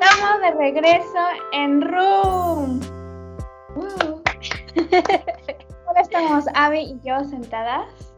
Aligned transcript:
Estamos 0.00 0.40
de 0.40 0.50
regreso 0.52 1.18
en 1.52 1.82
Room. 1.82 2.80
Hola, 5.86 6.00
estamos 6.00 6.46
Abby 6.54 6.78
y 6.80 7.00
yo 7.06 7.22
sentadas. 7.24 8.14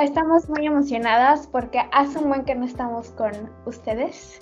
Estamos 0.00 0.48
muy 0.48 0.66
emocionadas 0.66 1.46
porque 1.46 1.82
hace 1.92 2.18
un 2.18 2.28
buen 2.30 2.46
que 2.46 2.54
no 2.54 2.64
estamos 2.64 3.10
con 3.10 3.32
ustedes, 3.66 4.40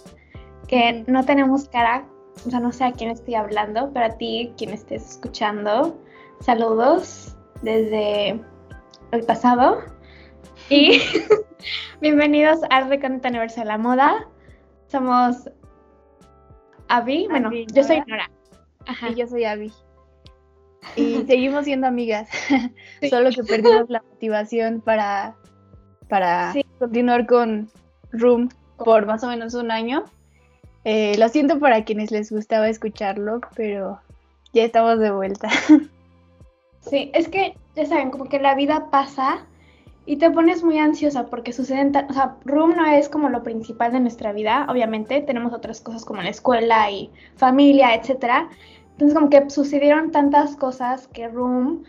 que 0.68 1.04
no 1.08 1.24
tenemos 1.24 1.68
cara, 1.70 2.06
o 2.46 2.50
sea, 2.50 2.60
no 2.60 2.70
sé 2.70 2.84
a 2.84 2.92
quién 2.92 3.10
estoy 3.10 3.34
hablando, 3.34 3.90
pero 3.92 4.06
a 4.06 4.16
ti, 4.16 4.52
quien 4.56 4.70
estés 4.70 5.10
escuchando, 5.10 5.98
saludos 6.38 7.36
desde 7.62 8.40
el 9.10 9.24
pasado 9.26 9.78
y 10.68 11.00
bienvenidos 12.00 12.60
al 12.70 12.88
Reconocimiento 12.88 13.26
Aniversario 13.26 13.64
de 13.64 13.76
la 13.76 13.78
Moda. 13.78 14.28
Somos 14.86 15.50
Abby, 16.88 17.26
bueno, 17.28 17.50
yo 17.52 17.84
soy 17.84 18.02
Nora. 18.06 18.30
Ajá. 18.86 19.10
Y 19.10 19.14
yo 19.14 19.26
soy 19.26 19.44
Abby. 19.44 19.72
Y 20.94 21.22
seguimos 21.26 21.64
siendo 21.64 21.86
amigas, 21.86 22.28
solo 23.10 23.30
que 23.30 23.42
perdimos 23.42 23.88
la 23.88 24.02
motivación 24.10 24.80
para, 24.80 25.36
para 26.08 26.54
continuar 26.78 27.26
con 27.26 27.68
Room 28.12 28.48
por 28.78 29.06
más 29.06 29.24
o 29.24 29.28
menos 29.28 29.54
un 29.54 29.70
año. 29.70 30.04
Eh, 30.84 31.16
lo 31.18 31.28
siento 31.28 31.58
para 31.58 31.84
quienes 31.84 32.12
les 32.12 32.30
gustaba 32.30 32.68
escucharlo, 32.68 33.40
pero 33.56 34.00
ya 34.52 34.64
estamos 34.64 35.00
de 35.00 35.10
vuelta. 35.10 35.48
Sí, 36.80 37.10
es 37.12 37.28
que, 37.28 37.56
ya 37.74 37.86
saben, 37.86 38.10
como 38.10 38.26
que 38.26 38.38
la 38.38 38.54
vida 38.54 38.88
pasa 38.90 39.44
y 40.06 40.16
te 40.16 40.30
pones 40.30 40.62
muy 40.62 40.78
ansiosa 40.78 41.26
porque 41.26 41.52
suceden, 41.52 41.92
o 42.08 42.12
sea, 42.12 42.36
Room 42.44 42.74
no 42.76 42.86
es 42.86 43.08
como 43.08 43.28
lo 43.28 43.42
principal 43.42 43.92
de 43.92 43.98
nuestra 43.98 44.32
vida, 44.32 44.66
obviamente, 44.70 45.20
tenemos 45.20 45.52
otras 45.52 45.80
cosas 45.80 46.04
como 46.04 46.22
la 46.22 46.30
escuela 46.30 46.90
y 46.92 47.10
familia, 47.36 47.94
etcétera. 47.94 48.48
Entonces 48.92 49.14
como 49.14 49.28
que 49.28 49.50
sucedieron 49.50 50.12
tantas 50.12 50.56
cosas 50.56 51.08
que 51.08 51.28
Room 51.28 51.82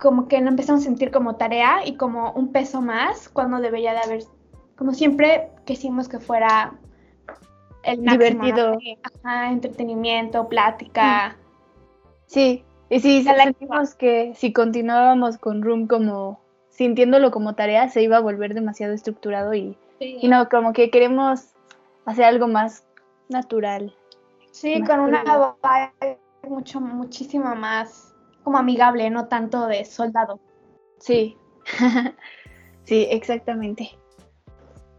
como 0.00 0.28
que 0.28 0.40
no 0.40 0.50
empezamos 0.50 0.82
a 0.82 0.84
sentir 0.84 1.10
como 1.10 1.36
tarea 1.36 1.84
y 1.84 1.96
como 1.96 2.32
un 2.32 2.52
peso 2.52 2.80
más 2.80 3.28
cuando 3.28 3.60
debería 3.60 3.92
de 3.92 3.98
haber, 3.98 4.22
como 4.76 4.94
siempre 4.94 5.50
quisimos 5.64 6.08
que 6.08 6.20
fuera 6.20 6.74
el 7.82 8.02
divertido, 8.02 8.78
ajá, 9.02 9.50
entretenimiento, 9.50 10.48
plática. 10.48 11.36
Sí, 12.26 12.64
y 12.88 13.00
sí, 13.00 13.24
sentimos 13.24 13.94
que 13.94 14.32
si 14.36 14.52
continuábamos 14.52 15.38
con 15.38 15.62
Room 15.62 15.86
como 15.88 16.41
sintiéndolo 16.82 17.30
como 17.30 17.54
tarea, 17.54 17.88
se 17.88 18.02
iba 18.02 18.16
a 18.16 18.20
volver 18.20 18.54
demasiado 18.54 18.92
estructurado 18.92 19.54
y, 19.54 19.78
no, 20.24 20.48
como 20.48 20.72
que 20.72 20.90
queremos 20.90 21.54
hacer 22.06 22.24
algo 22.24 22.48
más 22.48 22.84
natural. 23.28 23.94
Sí, 24.50 24.82
con 24.82 24.98
una 24.98 25.22
vibe 25.22 26.18
mucho, 26.42 26.80
muchísimo 26.80 27.54
más 27.54 28.12
como 28.42 28.58
amigable, 28.58 29.08
no 29.10 29.28
tanto 29.28 29.68
de 29.68 29.84
soldado. 29.84 30.40
Sí, 30.98 31.36
sí, 32.82 33.06
exactamente. 33.10 33.96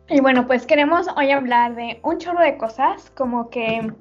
Y 0.07 0.21
bueno, 0.21 0.47
pues 0.47 0.65
queremos 0.65 1.07
hoy 1.17 1.31
hablar 1.31 1.75
de 1.75 1.99
un 2.01 2.17
chorro 2.17 2.39
de 2.39 2.57
cosas, 2.57 3.11
como 3.11 3.49
que 3.49 3.91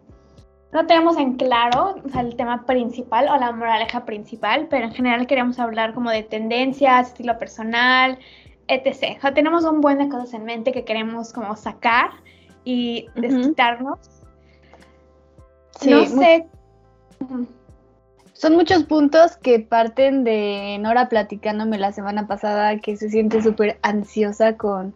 no 0.72 0.86
tenemos 0.86 1.18
en 1.18 1.34
claro 1.34 1.96
el 2.18 2.34
tema 2.34 2.64
principal 2.64 3.28
o 3.28 3.36
la 3.36 3.52
moraleja 3.52 4.06
principal, 4.06 4.68
pero 4.70 4.86
en 4.86 4.92
general 4.92 5.26
queremos 5.26 5.58
hablar 5.58 5.92
como 5.92 6.10
de 6.10 6.22
tendencias, 6.22 7.08
estilo 7.08 7.38
personal, 7.38 8.18
etc. 8.68 9.18
O 9.18 9.20
sea, 9.20 9.34
tenemos 9.34 9.64
un 9.64 9.82
buen 9.82 9.98
de 9.98 10.08
cosas 10.08 10.32
en 10.32 10.44
mente 10.44 10.72
que 10.72 10.84
queremos 10.84 11.32
como 11.32 11.54
sacar 11.56 12.10
y 12.64 13.06
desquitarnos. 13.14 13.98
Sí, 15.78 15.90
no 15.90 16.06
sé. 16.06 16.46
Son 18.32 18.54
muchos 18.54 18.84
puntos 18.84 19.36
que 19.36 19.60
parten 19.60 20.24
de 20.24 20.78
Nora 20.80 21.08
platicándome 21.10 21.78
la 21.78 21.92
semana 21.92 22.26
pasada 22.26 22.78
que 22.78 22.96
se 22.96 23.10
siente 23.10 23.42
súper 23.42 23.78
ansiosa 23.82 24.56
con, 24.56 24.94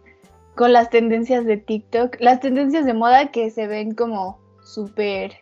con 0.55 0.73
las 0.73 0.89
tendencias 0.89 1.45
de 1.45 1.57
TikTok, 1.57 2.17
las 2.19 2.39
tendencias 2.39 2.85
de 2.85 2.93
moda 2.93 3.27
que 3.27 3.51
se 3.51 3.67
ven 3.67 3.93
como 3.93 4.39
súper 4.63 5.37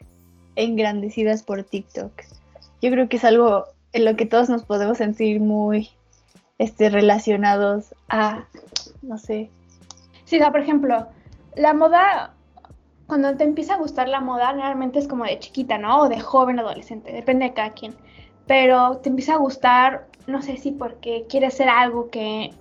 engrandecidas 0.56 1.44
por 1.44 1.64
TikTok. 1.64 2.12
Yo 2.82 2.92
creo 2.92 3.10
que 3.10 3.18
es 3.18 3.26
algo 3.26 3.66
en 3.94 4.06
lo 4.06 4.16
que 4.16 4.26
todos 4.26 4.50
nos 4.50 4.64
podemos 4.64 4.98
sentir 4.98 5.40
muy 5.40 5.90
este, 6.58 6.90
relacionados 6.90 7.96
a, 8.10 8.46
no 9.02 9.18
sé. 9.18 9.50
Sí, 10.26 10.40
por 10.40 10.60
ejemplo, 10.60 11.08
la 11.56 11.74
moda, 11.74 12.34
cuando 13.08 13.36
te 13.36 13.44
empieza 13.44 13.76
a 13.76 13.78
gustar 13.78 14.10
la 14.10 14.22
moda, 14.22 14.52
realmente 14.54 15.00
es 15.00 15.08
como 15.08 15.24
de 15.26 15.40
chiquita, 15.40 15.78
¿no? 15.78 16.02
O 16.02 16.10
de 16.10 16.20
joven, 16.20 16.60
adolescente, 16.60 17.12
depende 17.12 17.46
de 17.46 17.54
cada 17.54 17.72
quien. 17.72 17.94
Pero 18.48 18.98
te 18.98 19.10
empieza 19.10 19.36
a 19.36 19.38
gustar, 19.38 20.08
no 20.28 20.42
sé 20.42 20.58
si 20.58 20.72
porque 20.72 21.26
quieres 21.30 21.56
ser 21.56 21.70
algo 21.70 22.10
que, 22.10 22.52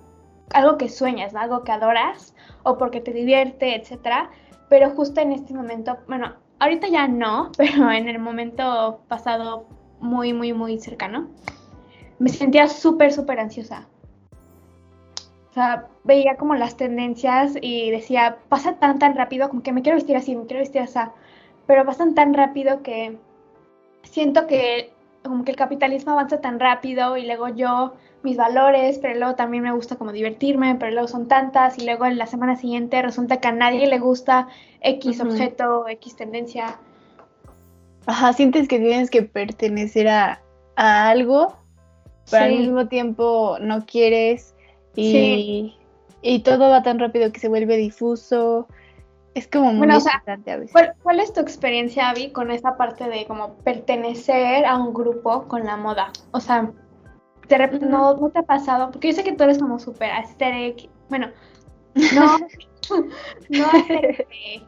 algo 0.53 0.79
que 0.79 0.89
sueñas, 0.89 1.35
algo 1.35 1.65
que 1.65 1.73
adoras, 1.73 2.35
o 2.63 2.79
porque 2.79 3.01
te 3.01 3.13
divierte, 3.13 3.75
etcétera. 3.75 4.31
Pero 4.69 4.91
justo 4.91 5.21
en 5.21 5.33
este 5.33 5.53
momento, 5.55 5.99
bueno, 6.07 6.35
ahorita 6.59 6.89
ya 6.89 7.09
no, 7.09 7.51
pero 7.57 7.91
en 7.91 8.09
el 8.09 8.19
momento 8.19 9.01
pasado 9.09 9.67
muy, 10.01 10.33
muy, 10.33 10.53
muy 10.53 10.79
cercano, 10.79 11.29
me 12.19 12.31
sentía 12.31 12.69
súper, 12.69 13.13
súper 13.13 13.41
ansiosa. 13.41 13.89
O 15.51 15.55
sea, 15.55 15.87
veía 16.03 16.37
como 16.37 16.57
las 16.57 16.77
tendencias 16.77 17.57
y 17.61 17.91
decía, 17.91 18.39
pasa 18.49 18.77
tan, 18.79 18.99
tan 18.99 19.15
rápido, 19.15 19.49
como 19.49 19.63
que 19.63 19.73
me 19.73 19.83
quiero 19.83 19.97
vestir 19.97 20.17
así, 20.17 20.35
me 20.35 20.47
quiero 20.47 20.61
vestir 20.61 20.83
así, 20.83 20.99
pero 21.67 21.85
pasan 21.87 22.15
tan 22.15 22.35
rápido 22.35 22.83
que 22.83 23.17
siento 24.03 24.47
que 24.47 24.93
como 25.23 25.45
que 25.45 25.53
el 25.53 25.57
capitalismo 25.57 26.13
avanza 26.13 26.41
tan 26.41 26.61
rápido 26.61 27.17
y 27.17 27.25
luego 27.25 27.49
yo 27.49 27.95
mis 28.25 28.37
valores, 28.37 28.99
pero 28.99 29.19
luego 29.19 29.35
también 29.35 29.63
me 29.63 29.73
gusta 29.73 29.97
como 29.97 30.13
divertirme, 30.13 30.77
pero 30.77 30.93
luego 30.93 31.09
son 31.09 31.29
tantas 31.29 31.79
y 31.79 31.85
luego 31.85 32.07
en 32.07 32.19
la 32.19 32.27
semana 32.27 32.57
siguiente 32.57 33.01
resulta 33.03 33.39
que 33.39 33.49
a 33.49 33.53
nadie 33.53 33.87
le 33.87 33.99
gusta 33.99 34.49
X 34.81 35.21
objeto, 35.21 35.87
X 35.89 36.17
tendencia. 36.17 36.79
Ajá, 38.07 38.33
sientes 38.33 38.69
que 38.69 38.79
tienes 38.79 39.11
que 39.11 39.23
pertenecer 39.23 40.09
a, 40.09 40.41
algo, 40.77 41.57
pero 42.31 42.45
al 42.45 42.59
mismo 42.59 42.89
tiempo 42.89 43.59
no 43.61 43.87
quieres 43.87 44.55
y, 44.97 45.77
y 46.23 46.41
todo 46.41 46.71
va 46.71 46.83
tan 46.83 46.99
rápido 46.99 47.31
que 47.31 47.41
se 47.41 47.49
vuelve 47.49 47.77
difuso. 47.77 48.67
Es 49.35 49.49
como 49.49 49.73
muy 49.73 49.89
bueno, 49.89 49.95
a 49.95 50.37
veces. 50.37 50.71
¿cuál, 50.71 50.95
¿Cuál 51.03 51.21
es 51.21 51.33
tu 51.33 51.41
experiencia, 51.41 52.11
Abby, 52.11 52.31
con 52.31 52.53
esa 52.53 52.77
parte 52.77 53.09
de 53.09 53.27
como 53.27 53.55
pertenecer 53.57 54.65
a 54.65 54.77
un 54.77 54.95
grupo 54.95 55.49
con 55.49 55.65
la 55.65 55.77
moda? 55.77 56.13
O 56.31 56.41
sea, 56.41 56.71
no, 57.81 58.17
no 58.17 58.31
te 58.31 58.39
ha 58.39 58.43
pasado, 58.43 58.91
porque 58.91 59.09
yo 59.09 59.15
sé 59.15 59.25
que 59.25 59.33
tú 59.33 59.45
eres 59.45 59.59
como 59.59 59.79
súper 59.79 60.11
aesthetic, 60.11 60.89
bueno, 61.09 61.29
no, 62.15 62.39
no 63.49 63.67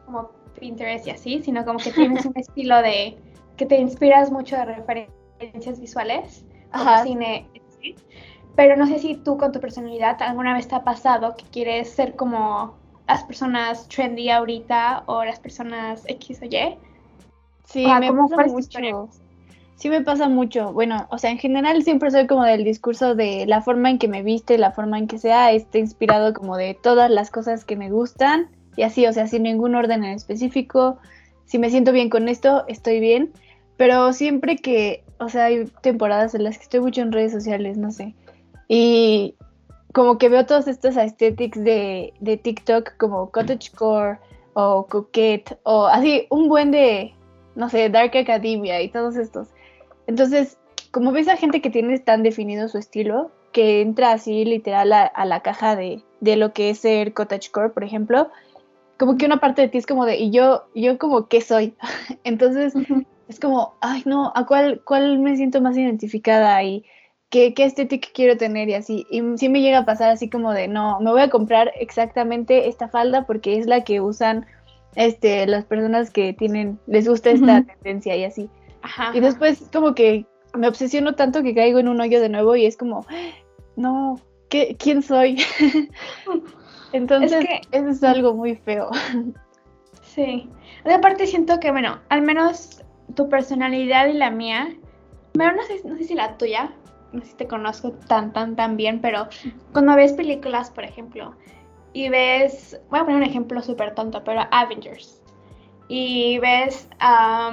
como 0.05 0.31
Pinterest 0.59 1.07
y 1.07 1.11
así, 1.11 1.41
sino 1.43 1.65
como 1.65 1.79
que 1.79 1.91
tienes 1.91 2.25
un 2.25 2.33
estilo 2.35 2.81
de 2.81 3.17
que 3.57 3.65
te 3.65 3.77
inspiras 3.77 4.31
mucho 4.31 4.55
de 4.55 4.65
referencias 4.65 5.79
visuales, 5.79 6.45
Ajá. 6.71 7.03
cine, 7.03 7.49
pero 8.55 8.75
no 8.75 8.87
sé 8.87 8.99
si 8.99 9.15
tú 9.15 9.37
con 9.37 9.51
tu 9.51 9.59
personalidad 9.59 10.21
alguna 10.21 10.53
vez 10.53 10.67
te 10.67 10.75
ha 10.75 10.83
pasado 10.83 11.35
que 11.35 11.45
quieres 11.45 11.89
ser 11.89 12.15
como 12.15 12.75
las 13.07 13.23
personas 13.23 13.87
trendy 13.87 14.29
ahorita 14.29 15.03
o 15.05 15.23
las 15.23 15.39
personas 15.39 16.03
X 16.07 16.39
o 16.41 16.45
Y. 16.45 16.77
Sí, 17.65 17.85
me 17.85 18.11
pasa 18.11 18.45
mucho. 18.47 19.09
Sí 19.77 19.89
me 19.89 20.01
pasa 20.01 20.27
mucho. 20.27 20.73
Bueno, 20.73 21.07
o 21.11 21.19
sea, 21.19 21.29
en 21.29 21.37
general 21.37 21.83
siempre 21.83 22.09
soy 22.09 22.25
como 22.25 22.43
del 22.43 22.63
discurso 22.63 23.13
de 23.13 23.45
la 23.45 23.61
forma 23.61 23.91
en 23.91 23.99
que 23.99 24.07
me 24.07 24.23
viste, 24.23 24.57
la 24.57 24.71
forma 24.71 24.97
en 24.97 25.07
que 25.07 25.19
sea, 25.19 25.51
esté 25.51 25.77
inspirado 25.77 26.33
como 26.33 26.57
de 26.57 26.73
todas 26.73 27.11
las 27.11 27.29
cosas 27.29 27.63
que 27.63 27.75
me 27.75 27.91
gustan 27.91 28.49
y 28.75 28.81
así, 28.81 29.05
o 29.05 29.13
sea, 29.13 29.27
sin 29.27 29.43
ningún 29.43 29.75
orden 29.75 30.03
en 30.03 30.13
específico. 30.13 30.97
Si 31.45 31.59
me 31.59 31.69
siento 31.69 31.91
bien 31.91 32.09
con 32.09 32.27
esto, 32.27 32.65
estoy 32.67 32.99
bien. 32.99 33.31
Pero 33.77 34.13
siempre 34.13 34.57
que, 34.57 35.03
o 35.19 35.29
sea, 35.29 35.45
hay 35.45 35.65
temporadas 35.83 36.33
en 36.33 36.43
las 36.43 36.57
que 36.57 36.63
estoy 36.63 36.79
mucho 36.79 37.01
en 37.01 37.11
redes 37.11 37.31
sociales, 37.31 37.77
no 37.77 37.91
sé. 37.91 38.15
Y 38.67 39.35
como 39.93 40.17
que 40.17 40.29
veo 40.29 40.47
todos 40.47 40.67
estos 40.67 40.97
aesthetics 40.97 41.63
de, 41.63 42.13
de 42.19 42.37
TikTok 42.37 42.97
como 42.97 43.29
cottagecore 43.29 44.17
o 44.53 44.87
coquette 44.87 45.55
o 45.63 45.85
así, 45.85 46.25
un 46.31 46.49
buen 46.49 46.71
de, 46.71 47.13
no 47.55 47.69
sé, 47.69 47.89
Dark 47.89 48.17
Academia 48.17 48.81
y 48.81 48.89
todos 48.89 49.15
estos. 49.15 49.49
Entonces, 50.07 50.57
como 50.91 51.11
ves 51.11 51.27
a 51.27 51.37
gente 51.37 51.61
que 51.61 51.69
tiene 51.69 51.99
tan 51.99 52.23
definido 52.23 52.67
su 52.67 52.77
estilo, 52.77 53.31
que 53.51 53.81
entra 53.81 54.11
así 54.11 54.45
literal 54.45 54.93
a, 54.93 55.25
la 55.25 55.41
caja 55.41 55.75
de, 55.75 56.03
lo 56.21 56.53
que 56.53 56.69
es 56.69 56.79
ser 56.79 57.13
cottagecore, 57.13 57.69
por 57.69 57.83
ejemplo, 57.83 58.29
como 58.97 59.17
que 59.17 59.25
una 59.25 59.39
parte 59.39 59.61
de 59.61 59.67
ti 59.67 59.77
es 59.77 59.85
como 59.85 60.05
de, 60.05 60.17
¿y 60.17 60.31
yo, 60.31 60.65
yo 60.73 60.97
como 60.97 61.27
qué 61.27 61.41
soy? 61.41 61.75
Entonces, 62.23 62.73
es 63.27 63.39
como, 63.39 63.75
ay, 63.81 64.03
no, 64.05 64.31
¿a 64.35 64.45
cuál, 64.45 64.81
cuál 64.85 65.19
me 65.19 65.35
siento 65.35 65.61
más 65.61 65.77
identificada? 65.77 66.63
Y 66.63 66.85
qué, 67.29 67.53
qué 67.53 67.65
estética 67.65 68.09
quiero 68.13 68.37
tener 68.37 68.69
y 68.69 68.75
así. 68.75 69.05
Y 69.09 69.21
sí 69.37 69.49
me 69.49 69.61
llega 69.61 69.79
a 69.79 69.85
pasar 69.85 70.11
así 70.11 70.29
como 70.29 70.53
de, 70.53 70.67
no, 70.67 70.99
me 70.99 71.11
voy 71.11 71.21
a 71.21 71.29
comprar 71.29 71.71
exactamente 71.79 72.69
esta 72.69 72.87
falda 72.87 73.25
porque 73.25 73.57
es 73.57 73.67
la 73.67 73.83
que 73.83 74.01
usan 74.01 74.45
este, 74.95 75.45
las 75.45 75.65
personas 75.65 76.09
que 76.09 76.33
tienen, 76.33 76.79
les 76.87 77.07
gusta 77.07 77.29
esta 77.29 77.63
tendencia 77.63 78.15
y 78.15 78.23
así. 78.23 78.49
Y 79.13 79.19
después 79.19 79.69
como 79.71 79.93
que 79.93 80.25
me 80.53 80.67
obsesiono 80.67 81.15
tanto 81.15 81.43
que 81.43 81.53
caigo 81.53 81.79
en 81.79 81.87
un 81.87 82.01
hoyo 82.01 82.19
de 82.19 82.29
nuevo 82.29 82.55
y 82.55 82.65
es 82.65 82.77
como, 82.77 83.05
no, 83.75 84.19
¿qué, 84.49 84.75
¿quién 84.79 85.01
soy? 85.01 85.37
Entonces, 86.93 87.45
eso 87.71 87.89
es 87.89 88.03
algo 88.03 88.33
muy 88.33 88.55
feo. 88.55 88.89
Sí. 90.01 90.49
Aparte 90.85 91.27
siento 91.27 91.59
que, 91.59 91.71
bueno, 91.71 91.99
al 92.09 92.21
menos 92.21 92.83
tu 93.15 93.29
personalidad 93.29 94.07
y 94.07 94.13
la 94.13 94.31
mía, 94.31 94.69
bueno, 95.33 95.53
no 95.57 95.63
sé, 95.63 95.81
no 95.87 95.97
sé 95.97 96.05
si 96.05 96.15
la 96.15 96.37
tuya, 96.37 96.71
no 97.11 97.21
sé 97.21 97.27
si 97.27 97.35
te 97.35 97.47
conozco 97.47 97.91
tan, 97.91 98.33
tan, 98.33 98.55
tan 98.55 98.77
bien, 98.77 99.01
pero 99.01 99.27
cuando 99.73 99.95
ves 99.95 100.13
películas, 100.13 100.71
por 100.71 100.83
ejemplo, 100.83 101.35
y 101.93 102.09
ves, 102.09 102.79
voy 102.89 102.99
a 102.99 103.03
poner 103.03 103.17
un 103.17 103.23
ejemplo 103.23 103.61
súper 103.61 103.95
tonto, 103.95 104.23
pero 104.23 104.41
Avengers, 104.51 105.16
y 105.87 106.39
ves 106.39 106.87
a 106.99 107.51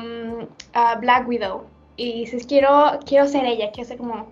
Black 1.00 1.28
Widow, 1.28 1.66
y 1.96 2.20
dices, 2.20 2.46
quiero, 2.46 2.98
quiero 3.06 3.26
ser 3.26 3.44
ella, 3.44 3.70
quiero 3.72 3.88
ser 3.88 3.98
como 3.98 4.28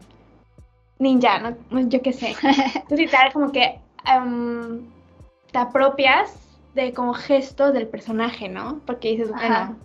ninja, 0.98 1.38
¿no? 1.38 1.80
yo 1.88 2.02
qué 2.02 2.12
sé. 2.12 2.34
Entonces, 2.74 3.10
tal, 3.10 3.32
como 3.32 3.52
que 3.52 3.78
te 5.52 5.58
apropias 5.58 6.34
de 6.74 6.92
como 6.92 7.14
gestos 7.14 7.72
del 7.72 7.86
personaje, 7.86 8.48
¿no? 8.48 8.80
Porque 8.86 9.10
dices, 9.10 9.30
bueno, 9.30 9.76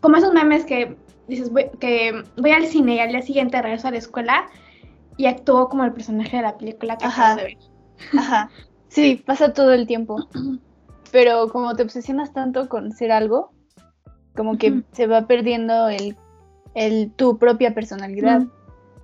como 0.00 0.16
esos 0.16 0.32
memes 0.32 0.64
que 0.64 0.96
dices, 1.28 1.50
voy, 1.50 1.70
que 1.80 2.24
voy 2.36 2.50
al 2.50 2.66
cine 2.66 2.96
y 2.96 3.00
al 3.00 3.10
día 3.10 3.22
siguiente 3.22 3.60
regreso 3.62 3.88
a 3.88 3.92
la 3.92 3.98
escuela 3.98 4.46
y 5.16 5.26
actúo 5.26 5.68
como 5.68 5.84
el 5.84 5.92
personaje 5.92 6.36
de 6.36 6.42
la 6.42 6.58
película 6.58 6.98
que 6.98 7.06
acabo 7.06 7.36
de 7.36 7.42
ver. 7.44 7.58
Ajá. 8.18 8.50
Sí, 8.88 9.22
pasa 9.24 9.52
todo 9.52 9.72
el 9.72 9.86
tiempo. 9.86 10.28
Pero 11.12 11.48
como 11.48 11.74
te 11.74 11.82
obsesionas 11.82 12.32
tanto 12.32 12.68
con 12.68 12.92
ser 12.92 13.12
algo, 13.12 13.52
como 14.34 14.58
que 14.58 14.82
se 14.92 15.06
va 15.06 15.26
perdiendo 15.26 15.88
el, 15.88 16.16
el 16.74 17.10
tu 17.12 17.38
propia 17.38 17.74
personalidad, 17.74 18.42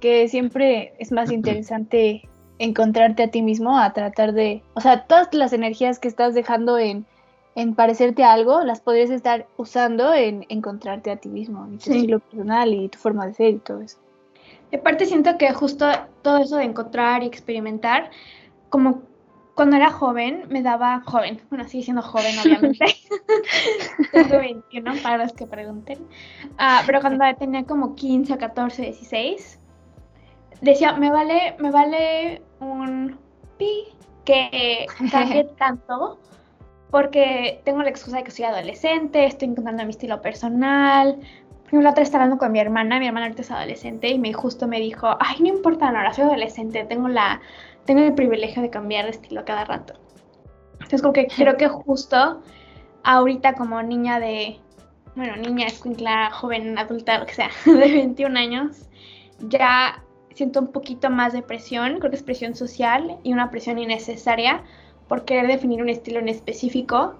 que 0.01 0.29
siempre 0.29 0.95
es 0.99 1.13
más 1.13 1.31
interesante 1.31 2.29
encontrarte 2.59 3.25
a 3.25 3.31
ti 3.31 3.43
mismo 3.43 3.79
a 3.79 3.93
tratar 3.93 4.33
de, 4.33 4.63
o 4.75 4.81
sea, 4.81 5.07
todas 5.07 5.33
las 5.33 5.53
energías 5.53 5.99
que 5.99 6.09
estás 6.09 6.35
dejando 6.35 6.79
en, 6.79 7.07
en 7.55 7.75
parecerte 7.75 8.23
a 8.25 8.33
algo, 8.33 8.63
las 8.63 8.81
podrías 8.81 9.11
estar 9.11 9.47
usando 9.57 10.15
en 10.15 10.47
encontrarte 10.49 11.11
a 11.11 11.17
ti 11.17 11.29
mismo, 11.29 11.65
en 11.65 11.79
tu 11.79 11.93
estilo 11.93 12.21
personal 12.21 12.73
y 12.73 12.89
tu 12.89 12.99
forma 12.99 13.27
de 13.27 13.35
ser 13.35 13.55
y 13.55 13.59
todo 13.59 13.81
eso. 13.81 13.99
De 14.71 14.79
parte 14.79 15.07
siento 15.07 15.37
que 15.39 15.53
justo 15.53 15.87
todo 16.23 16.39
eso 16.39 16.57
de 16.57 16.65
encontrar 16.65 17.23
y 17.23 17.27
experimentar, 17.27 18.11
como 18.71 19.03
cuando 19.55 19.77
era 19.77 19.91
joven, 19.91 20.45
me 20.49 20.63
daba 20.63 21.03
joven, 21.05 21.41
bueno, 21.51 21.65
sigue 21.69 21.85
siendo 21.85 22.03
joven, 22.03 22.35
obviamente. 22.39 22.85
Tengo 24.13 24.39
21 24.39 24.95
para 25.03 25.19
los 25.19 25.33
que 25.33 25.47
pregunten. 25.47 25.99
Ah, 26.59 26.83
pero 26.87 27.01
cuando 27.01 27.25
tenía 27.39 27.65
como 27.65 27.95
15, 27.95 28.39
14, 28.39 28.83
16, 28.83 29.61
decía, 30.63 30.95
me 30.95 31.11
vale, 31.11 31.57
me 31.59 31.71
vale 31.71 32.43
un 32.61 33.19
pi 33.59 33.89
que 34.25 34.87
cambie 35.11 35.45
tanto 35.59 36.19
porque 36.91 37.61
tengo 37.65 37.83
la 37.83 37.89
excusa 37.89 38.19
de 38.19 38.25
que 38.25 38.31
soy 38.31 38.45
adolescente, 38.45 39.25
estoy 39.25 39.49
encontrando 39.49 39.85
mi 39.85 39.91
estilo 39.91 40.21
personal. 40.21 41.17
Por 41.17 41.69
ejemplo, 41.69 41.83
la 41.83 41.91
otra 41.91 42.03
estaba 42.03 42.25
hablando 42.25 42.39
con 42.39 42.53
mi 42.53 42.61
hermana, 42.61 42.99
mi 42.99 43.07
hermana 43.07 43.27
ahorita 43.27 43.43
es 43.43 43.51
adolescente 43.51 44.09
y 44.09 44.19
me 44.19 44.35
justo 44.35 44.69
me 44.69 44.79
dijo, 44.79 45.17
ay, 45.19 45.37
no 45.41 45.49
importa, 45.49 45.89
ahora 45.89 46.13
soy 46.13 46.25
adolescente, 46.25 46.85
tengo 46.85 47.09
la 47.09 47.41
tengo 47.85 48.01
el 48.01 48.15
privilegio 48.15 48.63
de 48.63 48.71
cambiar 48.71 49.05
de 49.05 49.13
estilo 49.13 49.45
cada 49.45 49.65
rato. 49.65 49.95
Entonces, 50.75 51.03
como 51.03 51.13
que 51.13 51.27
creo 51.27 51.57
que 51.57 51.69
justo 51.69 52.43
ahorita 53.05 53.55
como 53.55 53.83
niña 53.83 54.21
de, 54.21 54.59
bueno, 55.17 55.37
niña, 55.37 55.67
escuincla, 55.67 56.31
joven, 56.31 56.79
adulta, 56.79 57.19
lo 57.19 57.27
que 57.27 57.35
sea, 57.35 57.51
de 57.67 57.93
21 57.93 58.39
años, 58.39 58.89
ya 59.41 60.03
siento 60.35 60.61
un 60.61 60.69
poquito 60.69 61.11
más 61.11 61.33
de 61.33 61.43
presión, 61.43 61.99
creo 61.99 62.11
que 62.11 62.17
es 62.17 62.23
presión 62.23 62.55
social 62.55 63.19
y 63.23 63.33
una 63.33 63.51
presión 63.51 63.79
innecesaria 63.79 64.63
por 65.09 65.25
querer 65.25 65.47
definir 65.47 65.83
un 65.83 65.89
estilo 65.89 66.21
en 66.21 66.29
específico 66.29 67.15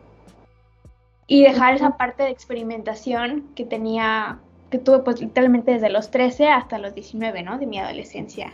y 1.27 1.43
dejar 1.43 1.75
esa 1.75 1.97
parte 1.97 2.23
de 2.23 2.31
experimentación 2.31 3.49
que 3.55 3.65
tenía, 3.65 4.39
que 4.71 4.79
tuve 4.79 5.01
pues 5.01 5.21
literalmente 5.21 5.73
desde 5.73 5.91
los 5.91 6.11
13 6.11 6.49
hasta 6.49 6.79
los 6.79 6.95
19, 6.95 7.43
¿no? 7.43 7.59
De 7.59 7.67
mi 7.67 7.79
adolescencia, 7.79 8.53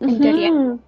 en 0.00 0.20
teoría. 0.20 0.78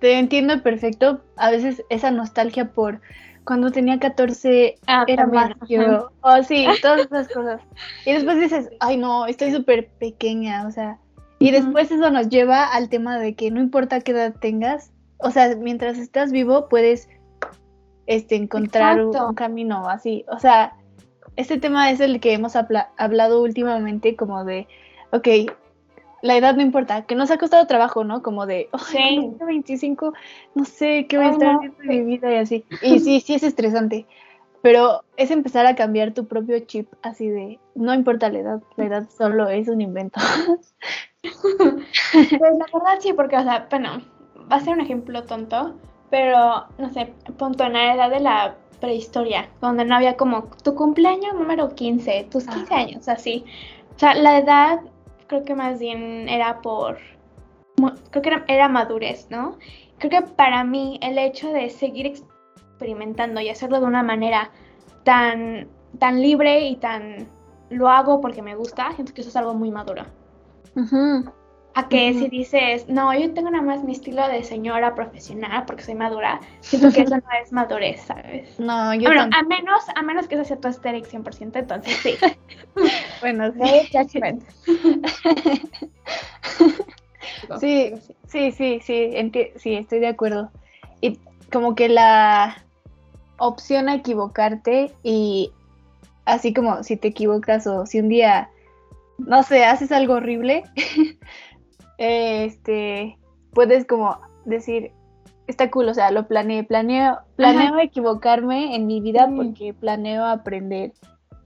Te 0.00 0.18
entiendo 0.18 0.62
perfecto. 0.62 1.20
A 1.36 1.50
veces 1.50 1.82
esa 1.90 2.10
nostalgia 2.10 2.72
por 2.72 3.00
cuando 3.44 3.70
tenía 3.70 3.98
14 3.98 4.74
ah, 4.86 5.04
era 5.06 5.26
más 5.26 5.52
yo. 5.68 6.10
Oh, 6.20 6.42
sí, 6.42 6.66
todas 6.82 7.06
esas 7.06 7.28
cosas. 7.28 7.62
Y 8.04 8.12
después 8.12 8.38
dices, 8.38 8.68
ay 8.80 8.98
no, 8.98 9.26
estoy 9.26 9.52
súper 9.52 9.88
pequeña, 9.88 10.66
o 10.66 10.70
sea. 10.70 10.98
Y 11.38 11.50
después 11.50 11.90
eso 11.90 12.10
nos 12.10 12.28
lleva 12.28 12.64
al 12.64 12.88
tema 12.88 13.18
de 13.18 13.34
que 13.34 13.50
no 13.50 13.60
importa 13.60 14.00
qué 14.00 14.12
edad 14.12 14.34
tengas, 14.38 14.92
o 15.18 15.30
sea, 15.30 15.54
mientras 15.56 15.96
estás 15.98 16.32
vivo 16.32 16.68
puedes 16.68 17.08
este, 18.06 18.36
encontrar 18.36 19.04
un, 19.04 19.34
camino 19.34 19.88
así. 19.88 20.24
O 20.28 20.38
sea, 20.38 20.74
este 21.36 21.58
tema 21.58 21.90
es 21.90 22.00
el 22.00 22.20
que 22.20 22.34
hemos 22.34 22.54
hablado 22.56 23.42
últimamente 23.42 24.16
como 24.16 24.44
de, 24.44 24.66
ok, 25.12 25.28
la 26.22 26.36
edad 26.36 26.54
no 26.54 26.62
importa, 26.62 27.02
que 27.02 27.14
nos 27.14 27.30
ha 27.30 27.38
costado 27.38 27.66
trabajo, 27.66 28.04
¿no? 28.04 28.22
Como 28.22 28.46
de, 28.46 28.68
oh, 28.72 28.78
sí. 28.78 29.30
25, 29.38 30.12
no 30.54 30.64
sé 30.64 31.06
qué 31.08 31.16
voy 31.16 31.26
a 31.26 31.30
estar 31.30 31.56
haciendo 31.56 31.82
en 31.82 31.88
mi 31.88 32.00
vida 32.02 32.32
y 32.32 32.36
así. 32.36 32.64
Y 32.82 32.98
sí, 33.00 33.20
sí 33.20 33.34
es 33.34 33.42
estresante, 33.42 34.06
pero 34.62 35.02
es 35.16 35.30
empezar 35.30 35.66
a 35.66 35.76
cambiar 35.76 36.14
tu 36.14 36.26
propio 36.26 36.58
chip 36.60 36.92
así 37.02 37.28
de, 37.28 37.58
no 37.74 37.94
importa 37.94 38.28
la 38.30 38.38
edad, 38.38 38.62
la 38.76 38.84
edad 38.84 39.08
solo 39.16 39.48
es 39.48 39.68
un 39.68 39.80
invento. 39.80 40.20
Pues 42.12 42.32
la 42.32 42.66
verdad 42.72 42.98
sí, 43.00 43.12
porque, 43.12 43.36
o 43.36 43.42
sea, 43.42 43.66
bueno, 43.70 44.00
va 44.50 44.56
a 44.56 44.60
ser 44.60 44.74
un 44.74 44.80
ejemplo 44.80 45.24
tonto, 45.24 45.74
pero, 46.10 46.64
no 46.78 46.90
sé, 46.90 47.12
punto 47.36 47.64
en 47.64 47.74
la 47.74 47.94
edad 47.94 48.10
de 48.10 48.20
la 48.20 48.54
prehistoria, 48.80 49.48
donde 49.60 49.84
no 49.84 49.96
había 49.96 50.16
como 50.16 50.44
tu 50.62 50.74
cumpleaños 50.74 51.34
número 51.34 51.74
15, 51.74 52.28
tus 52.30 52.46
15 52.46 52.74
años, 52.74 53.08
así. 53.08 53.44
O 53.96 53.98
sea, 53.98 54.14
la 54.14 54.38
edad 54.38 54.80
creo 55.28 55.44
que 55.44 55.54
más 55.54 55.78
bien 55.78 56.28
era 56.28 56.60
por, 56.60 56.98
creo 58.10 58.22
que 58.22 58.52
era, 58.52 58.68
madurez, 58.68 59.28
¿no? 59.30 59.56
Creo 59.98 60.10
que 60.10 60.30
para 60.30 60.64
mí 60.64 60.98
el 61.02 61.18
hecho 61.18 61.52
de 61.52 61.70
seguir 61.70 62.06
experimentando 62.06 63.40
y 63.40 63.48
hacerlo 63.48 63.80
de 63.80 63.86
una 63.86 64.02
manera 64.02 64.50
tan, 65.04 65.68
tan 65.98 66.20
libre 66.20 66.68
y 66.68 66.76
tan 66.76 67.28
lo 67.70 67.88
hago 67.88 68.20
porque 68.20 68.42
me 68.42 68.54
gusta, 68.54 68.92
siento 68.92 69.12
que 69.12 69.20
eso 69.20 69.30
es 69.30 69.36
algo 69.36 69.54
muy 69.54 69.70
maduro. 69.70 70.04
A 71.74 71.88
que 71.88 72.12
si 72.12 72.28
dices, 72.28 72.88
no, 72.88 73.16
yo 73.16 73.32
tengo 73.34 73.50
nada 73.50 73.62
más 73.62 73.84
mi 73.84 73.92
estilo 73.92 74.26
de 74.26 74.42
señora 74.42 74.96
profesional 74.96 75.64
porque 75.64 75.84
soy 75.84 75.94
madura, 75.94 76.40
siento 76.60 76.90
que 76.90 77.02
eso 77.02 77.16
no 77.16 77.22
es 77.40 77.52
madurez, 77.52 78.00
¿sabes? 78.02 78.48
No, 78.58 78.92
yo 78.94 79.10
Bueno, 79.10 79.30
a 79.32 79.42
menos, 79.44 79.84
a 79.94 80.02
menos 80.02 80.26
que 80.26 80.34
eso 80.34 80.44
sea 80.44 80.58
tu 80.58 80.66
aesthetic 80.66 81.06
100%, 81.06 81.56
entonces 81.56 81.96
sí. 81.98 82.16
bueno, 83.20 83.52
sí. 87.60 87.94
sí, 88.26 88.26
sí, 88.26 88.50
sí, 88.50 88.80
sí, 88.82 89.12
sí, 89.56 89.74
estoy 89.74 90.00
de 90.00 90.08
acuerdo. 90.08 90.50
Y 91.00 91.20
como 91.52 91.76
que 91.76 91.88
la 91.88 92.64
opción 93.38 93.88
a 93.88 93.94
equivocarte 93.94 94.92
y 95.02 95.52
así 96.24 96.52
como 96.52 96.82
si 96.82 96.96
te 96.96 97.08
equivocas 97.08 97.66
o 97.66 97.86
si 97.86 98.00
un 98.00 98.08
día, 98.08 98.50
no 99.18 99.42
sé, 99.42 99.64
haces 99.64 99.92
algo 99.92 100.14
horrible, 100.14 100.64
este, 101.98 103.18
puedes 103.52 103.84
como 103.84 104.18
decir, 104.44 104.92
está 105.46 105.70
cool, 105.70 105.88
o 105.88 105.94
sea, 105.94 106.10
lo 106.10 106.26
planeé, 106.26 106.64
planeo, 106.64 107.18
planeo 107.36 107.78
equivocarme 107.78 108.74
en 108.76 108.86
mi 108.86 109.00
vida 109.00 109.28
porque 109.34 109.74
planeo 109.74 110.24
aprender. 110.24 110.92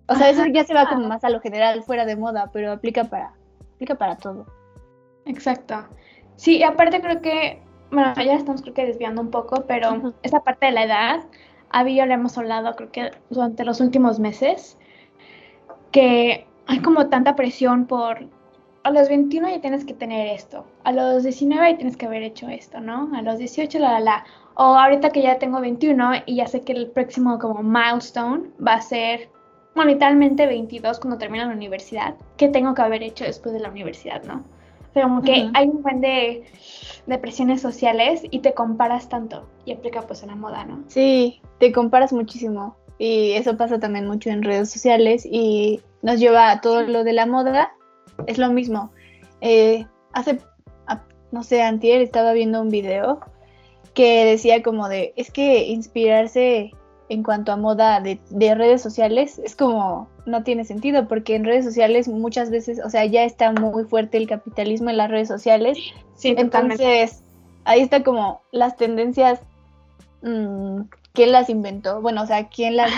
O 0.08 0.14
sea, 0.14 0.30
eso 0.30 0.44
ya 0.46 0.64
se 0.64 0.74
va 0.74 0.88
como 0.88 1.08
más 1.08 1.24
a 1.24 1.30
lo 1.30 1.40
general, 1.40 1.82
fuera 1.82 2.04
de 2.04 2.16
moda, 2.16 2.50
pero 2.52 2.72
aplica 2.72 3.04
para, 3.04 3.32
aplica 3.74 3.94
para 3.94 4.16
todo. 4.16 4.46
Exacto. 5.24 5.86
Sí, 6.36 6.58
y 6.58 6.62
aparte 6.64 7.00
creo 7.00 7.22
que, 7.22 7.62
bueno, 7.90 8.12
ya 8.16 8.34
estamos 8.34 8.62
creo 8.62 8.74
que 8.74 8.86
desviando 8.86 9.22
un 9.22 9.30
poco, 9.30 9.64
pero 9.66 10.12
esa 10.22 10.40
parte 10.40 10.66
de 10.66 10.72
la 10.72 10.84
edad, 10.84 11.20
había 11.70 12.04
lo 12.04 12.14
hemos 12.14 12.36
hablado 12.36 12.74
creo 12.74 12.90
que 12.90 13.10
durante 13.30 13.64
los 13.64 13.80
últimos 13.80 14.18
meses, 14.18 14.78
que 15.90 16.46
hay 16.66 16.80
como 16.80 17.08
tanta 17.08 17.36
presión 17.36 17.86
por 17.86 18.28
a 18.84 18.90
los 18.90 19.08
21 19.08 19.48
ya 19.48 19.60
tienes 19.60 19.84
que 19.84 19.94
tener 19.94 20.26
esto, 20.28 20.64
a 20.84 20.92
los 20.92 21.22
19 21.22 21.70
ya 21.70 21.76
tienes 21.76 21.96
que 21.96 22.06
haber 22.06 22.22
hecho 22.22 22.48
esto, 22.48 22.80
¿no? 22.80 23.10
A 23.14 23.22
los 23.22 23.38
18, 23.38 23.78
la, 23.78 23.92
la, 23.92 24.00
la. 24.00 24.24
O 24.54 24.62
ahorita 24.62 25.10
que 25.10 25.22
ya 25.22 25.38
tengo 25.38 25.60
21 25.60 26.22
y 26.26 26.36
ya 26.36 26.46
sé 26.46 26.62
que 26.62 26.72
el 26.72 26.88
próximo 26.88 27.38
como 27.38 27.62
milestone 27.62 28.48
va 28.64 28.74
a 28.74 28.82
ser, 28.82 29.30
literalmente 29.74 30.46
22 30.46 31.00
cuando 31.00 31.18
termine 31.18 31.46
la 31.46 31.52
universidad, 31.52 32.14
¿qué 32.36 32.48
tengo 32.48 32.74
que 32.74 32.82
haber 32.82 33.02
hecho 33.02 33.24
después 33.24 33.54
de 33.54 33.60
la 33.60 33.70
universidad, 33.70 34.22
no? 34.24 34.44
Pero 34.92 35.08
como 35.08 35.22
que 35.22 35.48
hay 35.54 35.68
un 35.68 35.82
buen 35.82 36.02
de, 36.02 36.44
de, 37.06 37.18
presiones 37.18 37.62
sociales 37.62 38.22
y 38.30 38.40
te 38.40 38.52
comparas 38.52 39.08
tanto 39.08 39.48
y 39.64 39.72
aplica 39.72 40.02
pues 40.02 40.22
en 40.22 40.28
la 40.28 40.34
moda, 40.34 40.66
¿no? 40.66 40.84
Sí, 40.88 41.40
te 41.58 41.72
comparas 41.72 42.12
muchísimo. 42.12 42.76
y 42.98 43.32
eso 43.32 43.56
pasa 43.56 43.80
también 43.80 44.06
mucho 44.06 44.28
en 44.28 44.42
redes 44.42 44.70
sociales 44.70 45.24
y 45.24 45.80
nos 46.02 46.20
lleva 46.20 46.50
a 46.50 46.60
todo 46.60 46.82
lo 46.82 47.04
de 47.04 47.14
la 47.14 47.24
moda, 47.24 47.72
es 48.26 48.38
lo 48.38 48.50
mismo. 48.50 48.92
Eh, 49.40 49.86
hace, 50.12 50.40
no 51.30 51.42
sé, 51.42 51.62
antier 51.62 52.02
estaba 52.02 52.32
viendo 52.32 52.60
un 52.60 52.68
video 52.68 53.20
que 53.94 54.24
decía 54.24 54.62
como 54.62 54.88
de, 54.88 55.12
es 55.16 55.30
que 55.30 55.66
inspirarse 55.66 56.72
en 57.08 57.22
cuanto 57.22 57.52
a 57.52 57.56
moda 57.56 58.00
de, 58.00 58.54
redes 58.54 58.80
sociales 58.80 59.38
es 59.44 59.54
como 59.54 60.08
no 60.24 60.44
tiene 60.44 60.64
sentido 60.64 61.08
porque 61.08 61.34
en 61.34 61.44
redes 61.44 61.64
sociales 61.64 62.08
muchas 62.08 62.50
veces, 62.50 62.80
o 62.82 62.88
sea, 62.88 63.04
ya 63.04 63.24
está 63.24 63.52
muy 63.52 63.84
fuerte 63.84 64.16
el 64.16 64.26
capitalismo 64.26 64.88
en 64.88 64.96
las 64.96 65.10
redes 65.10 65.28
sociales. 65.28 65.78
Sí, 66.14 66.34
Entonces, 66.36 67.22
ahí 67.64 67.80
está 67.80 68.02
como 68.02 68.40
las 68.50 68.76
tendencias, 68.76 69.40
mm, 70.22 70.82
quién 71.12 71.32
las 71.32 71.50
inventó, 71.50 72.00
bueno, 72.00 72.22
o 72.22 72.26
sea, 72.26 72.48
quién 72.48 72.76
las 72.76 72.90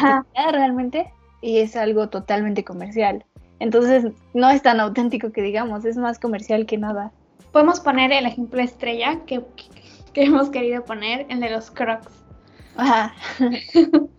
realmente 0.52 1.12
y 1.40 1.58
es 1.58 1.75
algo 1.75 2.08
totalmente 2.08 2.62
comercial. 2.62 3.25
Entonces, 3.61 4.12
no 4.34 4.50
es 4.50 4.62
tan 4.62 4.80
auténtico 4.80 5.32
que 5.32 5.42
digamos, 5.42 5.84
es 5.84 5.96
más 5.96 6.18
comercial 6.18 6.66
que 6.66 6.78
nada. 6.78 7.12
Podemos 7.52 7.80
poner 7.80 8.12
el 8.12 8.26
ejemplo 8.26 8.61
estrella 8.61 9.20
que, 9.26 9.42
que 10.12 10.25
hemos 10.25 10.50
querido 10.50 10.84
poner, 10.84 11.26
el 11.28 11.40
de 11.40 11.50
los 11.50 11.70
crocs. 11.70 12.25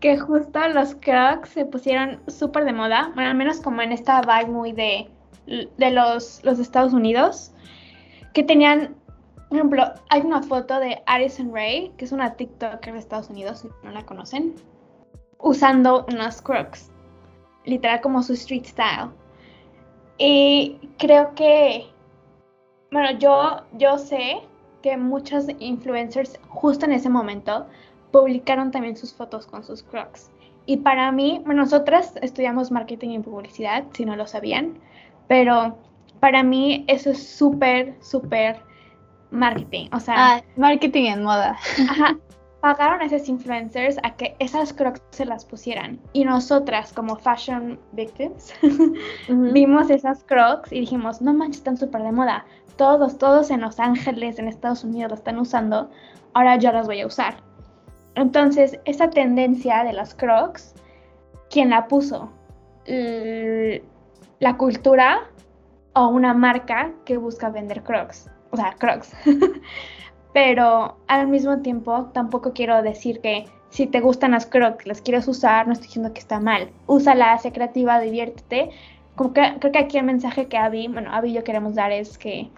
Que 0.00 0.16
justo 0.16 0.60
los 0.68 0.94
Crocs 0.94 1.48
se 1.48 1.64
pusieron 1.64 2.20
súper 2.28 2.64
de 2.64 2.72
moda, 2.72 3.10
bueno, 3.16 3.30
al 3.30 3.36
menos 3.36 3.60
como 3.60 3.82
en 3.82 3.90
esta 3.90 4.20
vibe 4.20 4.52
muy 4.52 4.70
de, 4.70 5.10
de 5.46 5.90
los, 5.90 6.40
los 6.44 6.60
Estados 6.60 6.92
Unidos, 6.92 7.52
que 8.32 8.44
tenían, 8.44 8.94
por 9.48 9.58
ejemplo, 9.58 9.84
hay 10.10 10.20
una 10.20 10.40
foto 10.42 10.78
de 10.78 11.02
Addison 11.06 11.52
Ray, 11.52 11.92
que 11.96 12.04
es 12.04 12.12
una 12.12 12.34
TikToker 12.34 12.92
de 12.92 12.98
Estados 12.98 13.28
Unidos, 13.28 13.58
si 13.60 13.68
no 13.82 13.90
la 13.90 14.06
conocen, 14.06 14.54
usando 15.38 16.06
unos 16.12 16.40
Crocs, 16.42 16.92
literal 17.68 18.00
como 18.00 18.22
su 18.22 18.32
street 18.32 18.64
style. 18.64 19.10
Y 20.18 20.78
creo 20.98 21.34
que, 21.34 21.86
bueno, 22.90 23.18
yo, 23.18 23.62
yo 23.74 23.98
sé 23.98 24.40
que 24.82 24.96
muchos 24.96 25.46
influencers 25.58 26.38
justo 26.48 26.86
en 26.86 26.92
ese 26.92 27.08
momento 27.08 27.66
publicaron 28.10 28.70
también 28.70 28.96
sus 28.96 29.12
fotos 29.14 29.46
con 29.46 29.62
sus 29.64 29.82
crocs. 29.82 30.30
Y 30.66 30.78
para 30.78 31.10
mí, 31.12 31.42
nosotras 31.46 32.14
estudiamos 32.20 32.70
marketing 32.70 33.10
y 33.10 33.18
publicidad, 33.20 33.84
si 33.92 34.04
no 34.04 34.16
lo 34.16 34.26
sabían, 34.26 34.78
pero 35.26 35.78
para 36.20 36.42
mí 36.42 36.84
eso 36.88 37.10
es 37.10 37.26
súper, 37.26 37.94
súper 38.00 38.60
marketing. 39.30 39.88
O 39.92 40.00
sea, 40.00 40.14
ah, 40.36 40.42
marketing 40.56 41.04
en 41.04 41.22
moda. 41.22 41.56
Ajá. 41.88 42.18
Pagaron 42.60 43.00
a 43.00 43.04
esos 43.04 43.28
influencers 43.28 43.98
a 44.02 44.16
que 44.16 44.34
esas 44.40 44.72
crocs 44.72 45.00
se 45.10 45.24
las 45.24 45.44
pusieran. 45.44 46.00
Y 46.12 46.24
nosotras, 46.24 46.92
como 46.92 47.16
fashion 47.16 47.78
victims, 47.92 48.52
vimos 49.28 49.90
esas 49.90 50.24
crocs 50.24 50.72
y 50.72 50.80
dijimos, 50.80 51.20
no 51.20 51.32
manches, 51.32 51.58
están 51.58 51.76
súper 51.76 52.02
de 52.02 52.12
moda. 52.12 52.44
Todos, 52.76 53.18
todos 53.18 53.50
en 53.50 53.60
Los 53.60 53.78
Ángeles, 53.78 54.38
en 54.38 54.48
Estados 54.48 54.82
Unidos, 54.82 55.10
lo 55.10 55.16
están 55.16 55.38
usando. 55.38 55.90
Ahora 56.34 56.56
yo 56.56 56.72
las 56.72 56.86
voy 56.86 57.00
a 57.00 57.06
usar. 57.06 57.36
Entonces, 58.16 58.80
esa 58.84 59.08
tendencia 59.10 59.84
de 59.84 59.92
las 59.92 60.14
crocs, 60.14 60.74
¿quién 61.50 61.70
la 61.70 61.86
puso? 61.86 62.32
¿La 64.40 64.56
cultura 64.56 65.28
o 65.94 66.08
una 66.08 66.34
marca 66.34 66.92
que 67.04 67.16
busca 67.16 67.50
vender 67.50 67.84
crocs? 67.84 68.28
O 68.50 68.56
sea, 68.56 68.74
crocs. 68.78 69.12
Pero 70.32 70.96
al 71.06 71.28
mismo 71.28 71.58
tiempo, 71.58 72.10
tampoco 72.12 72.52
quiero 72.52 72.82
decir 72.82 73.20
que 73.20 73.46
si 73.70 73.86
te 73.86 74.00
gustan 74.00 74.32
las 74.32 74.46
crocs, 74.46 74.86
las 74.86 75.00
quieres 75.00 75.28
usar, 75.28 75.66
no 75.66 75.72
estoy 75.72 75.88
diciendo 75.88 76.12
que 76.12 76.20
está 76.20 76.40
mal. 76.40 76.70
Úsala, 76.86 77.36
sé 77.38 77.52
creativa, 77.52 78.00
diviértete. 78.00 78.70
Como 79.14 79.32
creo 79.32 79.58
que 79.60 79.78
aquí 79.78 79.98
el 79.98 80.04
mensaje 80.04 80.46
que 80.46 80.56
Abby, 80.56 80.88
bueno, 80.88 81.12
Abby 81.12 81.30
y 81.30 81.34
yo 81.34 81.44
queremos 81.44 81.74
dar 81.74 81.92
es 81.92 82.18
que, 82.18 82.50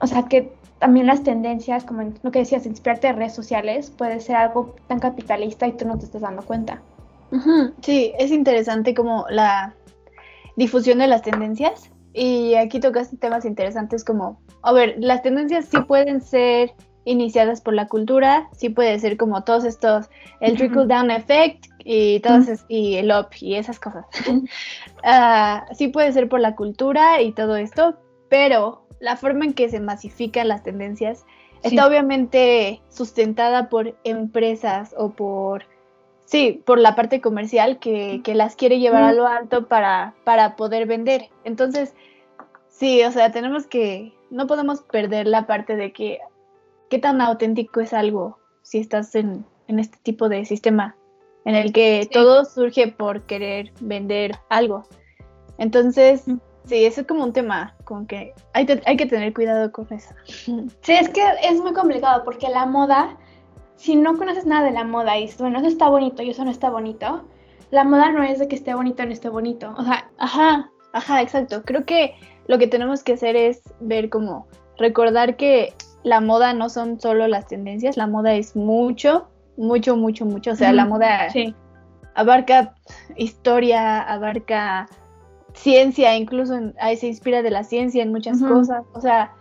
o 0.00 0.06
sea, 0.06 0.24
que 0.24 0.52
también 0.78 1.06
las 1.06 1.22
tendencias, 1.22 1.84
como 1.84 2.02
lo 2.22 2.30
que 2.30 2.38
decías, 2.40 2.66
inspirarte 2.66 3.08
de 3.08 3.14
redes 3.14 3.34
sociales, 3.34 3.90
puede 3.90 4.20
ser 4.20 4.36
algo 4.36 4.76
tan 4.86 5.00
capitalista 5.00 5.66
y 5.66 5.72
tú 5.72 5.86
no 5.86 5.98
te 5.98 6.04
estás 6.04 6.22
dando 6.22 6.42
cuenta. 6.42 6.80
Sí, 7.82 8.12
es 8.18 8.30
interesante 8.30 8.94
como 8.94 9.26
la 9.28 9.74
difusión 10.56 10.98
de 10.98 11.08
las 11.08 11.22
tendencias. 11.22 11.90
Y 12.14 12.54
aquí 12.54 12.80
tocaste 12.80 13.16
temas 13.16 13.44
interesantes 13.44 14.04
como, 14.04 14.40
a 14.62 14.72
ver, 14.72 14.96
las 14.98 15.22
tendencias 15.22 15.66
sí 15.66 15.78
pueden 15.80 16.20
ser 16.20 16.72
iniciadas 17.08 17.62
por 17.62 17.74
la 17.74 17.88
cultura, 17.88 18.48
sí 18.52 18.68
puede 18.68 18.98
ser 18.98 19.16
como 19.16 19.42
todos 19.42 19.64
estos, 19.64 20.10
el 20.40 20.56
trickle 20.56 20.86
down 20.86 21.10
effect 21.10 21.64
y 21.78 22.20
todos 22.20 22.64
y 22.68 22.96
el 22.96 23.10
up 23.10 23.28
y 23.40 23.54
esas 23.54 23.80
cosas. 23.80 24.04
Ah, 25.04 25.66
sí 25.74 25.88
puede 25.88 26.12
ser 26.12 26.28
por 26.28 26.40
la 26.40 26.56
cultura 26.56 27.22
y 27.22 27.30
todo 27.30 27.56
esto, 27.56 27.96
pero 28.28 28.82
la 28.98 29.16
forma 29.16 29.44
en 29.44 29.54
que 29.54 29.68
se 29.68 29.78
masifican 29.78 30.48
las 30.48 30.64
tendencias 30.64 31.24
está 31.62 31.86
obviamente 31.86 32.82
sustentada 32.88 33.68
por 33.68 33.96
empresas 34.02 34.92
o 34.98 35.10
por, 35.10 35.66
sí, 36.24 36.62
por 36.66 36.80
la 36.80 36.96
parte 36.96 37.20
comercial 37.20 37.78
que, 37.78 38.20
las 38.26 38.56
quiere 38.56 38.80
llevar 38.80 39.04
a 39.04 39.12
lo 39.12 39.28
alto 39.28 39.68
para, 39.68 40.14
para 40.24 40.56
poder 40.56 40.86
vender. 40.86 41.30
Entonces, 41.44 41.94
sí, 42.68 43.04
o 43.04 43.12
sea, 43.12 43.30
tenemos 43.30 43.68
que, 43.68 44.12
no 44.30 44.48
podemos 44.48 44.82
perder 44.82 45.28
la 45.28 45.46
parte 45.46 45.76
de 45.76 45.92
que 45.92 46.18
qué 46.88 46.98
tan 46.98 47.20
auténtico 47.20 47.80
es 47.80 47.92
algo 47.92 48.38
si 48.62 48.78
estás 48.78 49.14
en, 49.14 49.44
este 49.66 49.98
tipo 50.02 50.28
de 50.28 50.44
sistema 50.44 50.96
en 51.44 51.54
el 51.54 51.72
que 51.72 52.08
todo 52.10 52.44
surge 52.44 52.88
por 52.88 53.22
querer 53.22 53.72
vender 53.80 54.32
algo. 54.48 54.84
Entonces, 55.58 56.24
Sí, 56.68 56.84
eso 56.84 57.00
es 57.00 57.06
como 57.06 57.24
un 57.24 57.32
tema 57.32 57.74
con 57.84 58.06
que 58.06 58.34
hay, 58.52 58.66
hay 58.84 58.96
que 58.98 59.06
tener 59.06 59.32
cuidado 59.32 59.72
con 59.72 59.86
eso. 59.90 60.14
Sí, 60.82 60.92
es 60.92 61.08
que 61.08 61.22
es 61.42 61.58
muy 61.60 61.72
complicado 61.72 62.24
porque 62.24 62.48
la 62.48 62.66
moda, 62.66 63.16
si 63.76 63.96
no 63.96 64.18
conoces 64.18 64.44
nada 64.44 64.66
de 64.66 64.72
la 64.72 64.84
moda 64.84 65.18
y 65.18 65.30
bueno, 65.38 65.60
eso 65.60 65.68
está 65.68 65.88
bonito 65.88 66.22
y 66.22 66.30
eso 66.30 66.44
no 66.44 66.50
está 66.50 66.68
bonito, 66.68 67.24
la 67.70 67.84
moda 67.84 68.12
no 68.12 68.22
es 68.22 68.38
de 68.38 68.48
que 68.48 68.56
esté 68.56 68.74
bonito 68.74 69.02
o 69.02 69.06
no 69.06 69.12
esté 69.12 69.30
bonito. 69.30 69.74
O 69.78 69.82
sea, 69.82 70.10
ajá, 70.18 70.70
ajá, 70.92 71.22
exacto. 71.22 71.62
Creo 71.64 71.86
que 71.86 72.14
lo 72.48 72.58
que 72.58 72.66
tenemos 72.66 73.02
que 73.02 73.14
hacer 73.14 73.34
es 73.34 73.62
ver 73.80 74.10
como 74.10 74.46
recordar 74.76 75.36
que 75.36 75.72
la 76.02 76.20
moda 76.20 76.52
no 76.52 76.68
son 76.68 77.00
solo 77.00 77.28
las 77.28 77.46
tendencias, 77.46 77.96
la 77.96 78.06
moda 78.06 78.34
es 78.34 78.56
mucho, 78.56 79.28
mucho, 79.56 79.96
mucho, 79.96 80.24
mucho. 80.24 80.52
O 80.52 80.56
sea, 80.56 80.72
la 80.72 80.84
moda 80.84 81.28
abarca 82.14 82.74
historia, 83.16 84.00
abarca 84.00 84.88
ciencia, 85.54 86.16
incluso 86.16 86.54
ahí 86.80 86.96
se 86.96 87.08
inspira 87.08 87.42
de 87.42 87.50
la 87.50 87.64
ciencia 87.64 88.02
en 88.02 88.12
muchas 88.12 88.40
cosas. 88.40 88.84
O 88.92 89.00
sea, 89.00 89.32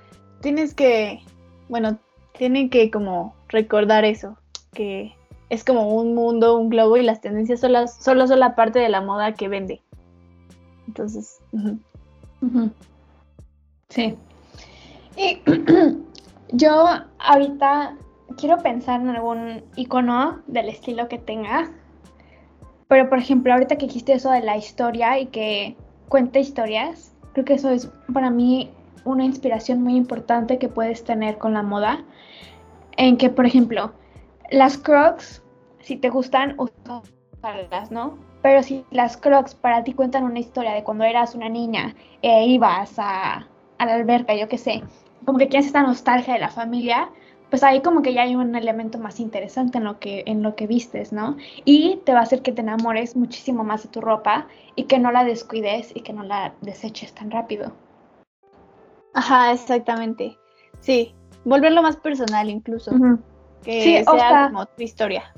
tienes 0.41 0.73
que, 0.73 1.21
bueno, 1.69 1.97
tienen 2.37 2.69
que 2.69 2.91
como 2.91 3.35
recordar 3.49 4.05
eso, 4.05 4.37
que 4.73 5.15
es 5.49 5.63
como 5.63 5.95
un 5.95 6.13
mundo, 6.15 6.57
un 6.57 6.69
globo 6.69 6.97
y 6.97 7.03
las 7.03 7.21
tendencias 7.21 7.61
solo, 7.61 7.87
solo 7.87 8.27
son 8.27 8.39
la 8.39 8.55
parte 8.55 8.79
de 8.79 8.89
la 8.89 9.01
moda 9.01 9.33
que 9.33 9.47
vende. 9.47 9.81
Entonces, 10.87 11.39
sí. 13.89 14.17
Y 15.17 15.41
yo 16.51 16.87
ahorita 17.19 17.95
quiero 18.37 18.57
pensar 18.57 19.01
en 19.01 19.09
algún 19.09 19.63
icono 19.75 20.41
del 20.47 20.69
estilo 20.69 21.07
que 21.07 21.17
tenga. 21.17 21.71
Pero 22.87 23.09
por 23.09 23.17
ejemplo, 23.17 23.53
ahorita 23.53 23.75
que 23.75 23.87
dijiste 23.87 24.13
eso 24.13 24.31
de 24.31 24.41
la 24.41 24.57
historia 24.57 25.19
y 25.19 25.27
que 25.27 25.75
cuenta 26.09 26.39
historias. 26.39 27.13
Creo 27.33 27.45
que 27.45 27.53
eso 27.53 27.69
es 27.69 27.91
para 28.13 28.29
mí 28.29 28.71
una 29.03 29.25
inspiración 29.25 29.81
muy 29.81 29.95
importante 29.95 30.57
que 30.57 30.69
puedes 30.69 31.03
tener 31.03 31.37
con 31.37 31.53
la 31.53 31.63
moda. 31.63 32.03
En 32.97 33.17
que, 33.17 33.29
por 33.29 33.45
ejemplo, 33.45 33.93
las 34.49 34.77
crocs, 34.77 35.43
si 35.81 35.97
te 35.97 36.09
gustan, 36.09 36.55
usarlas, 36.57 37.91
¿no? 37.91 38.17
Pero 38.41 38.63
si 38.63 38.85
las 38.91 39.17
crocs 39.17 39.53
para 39.53 39.83
ti 39.83 39.93
cuentan 39.93 40.23
una 40.23 40.39
historia 40.39 40.73
de 40.73 40.83
cuando 40.83 41.03
eras 41.03 41.35
una 41.35 41.49
niña 41.49 41.95
e 42.21 42.45
ibas 42.47 42.97
a, 42.97 43.47
a 43.77 43.85
la 43.85 43.93
alberca, 43.93 44.33
yo 44.33 44.47
qué 44.47 44.57
sé, 44.57 44.83
como 45.25 45.37
que 45.37 45.47
tienes 45.47 45.67
esta 45.67 45.83
nostalgia 45.83 46.33
de 46.33 46.39
la 46.39 46.49
familia, 46.49 47.09
pues 47.49 47.63
ahí 47.63 47.81
como 47.81 48.01
que 48.01 48.13
ya 48.13 48.23
hay 48.23 48.35
un 48.35 48.55
elemento 48.55 48.97
más 48.97 49.19
interesante 49.19 49.77
en 49.77 49.85
lo 49.85 49.99
que 49.99 50.23
en 50.25 50.43
lo 50.43 50.55
que 50.55 50.67
vistes, 50.67 51.13
¿no? 51.13 51.37
Y 51.63 52.01
te 52.05 52.13
va 52.13 52.19
a 52.19 52.23
hacer 52.23 52.41
que 52.41 52.51
te 52.51 52.61
enamores 52.61 53.15
muchísimo 53.15 53.63
más 53.63 53.83
de 53.83 53.89
tu 53.89 54.01
ropa 54.01 54.47
y 54.75 54.83
que 54.83 54.99
no 54.99 55.11
la 55.11 55.23
descuides 55.23 55.95
y 55.95 56.01
que 56.01 56.13
no 56.13 56.23
la 56.23 56.53
deseches 56.61 57.13
tan 57.13 57.31
rápido. 57.31 57.71
Ajá, 59.13 59.51
exactamente. 59.53 60.37
Sí, 60.79 61.15
volverlo 61.45 61.81
más 61.81 61.95
personal 61.95 62.49
incluso. 62.49 62.91
Que 63.63 64.03
sea 64.03 64.49
como 64.51 64.65
tu 64.65 64.83
historia. 64.83 65.33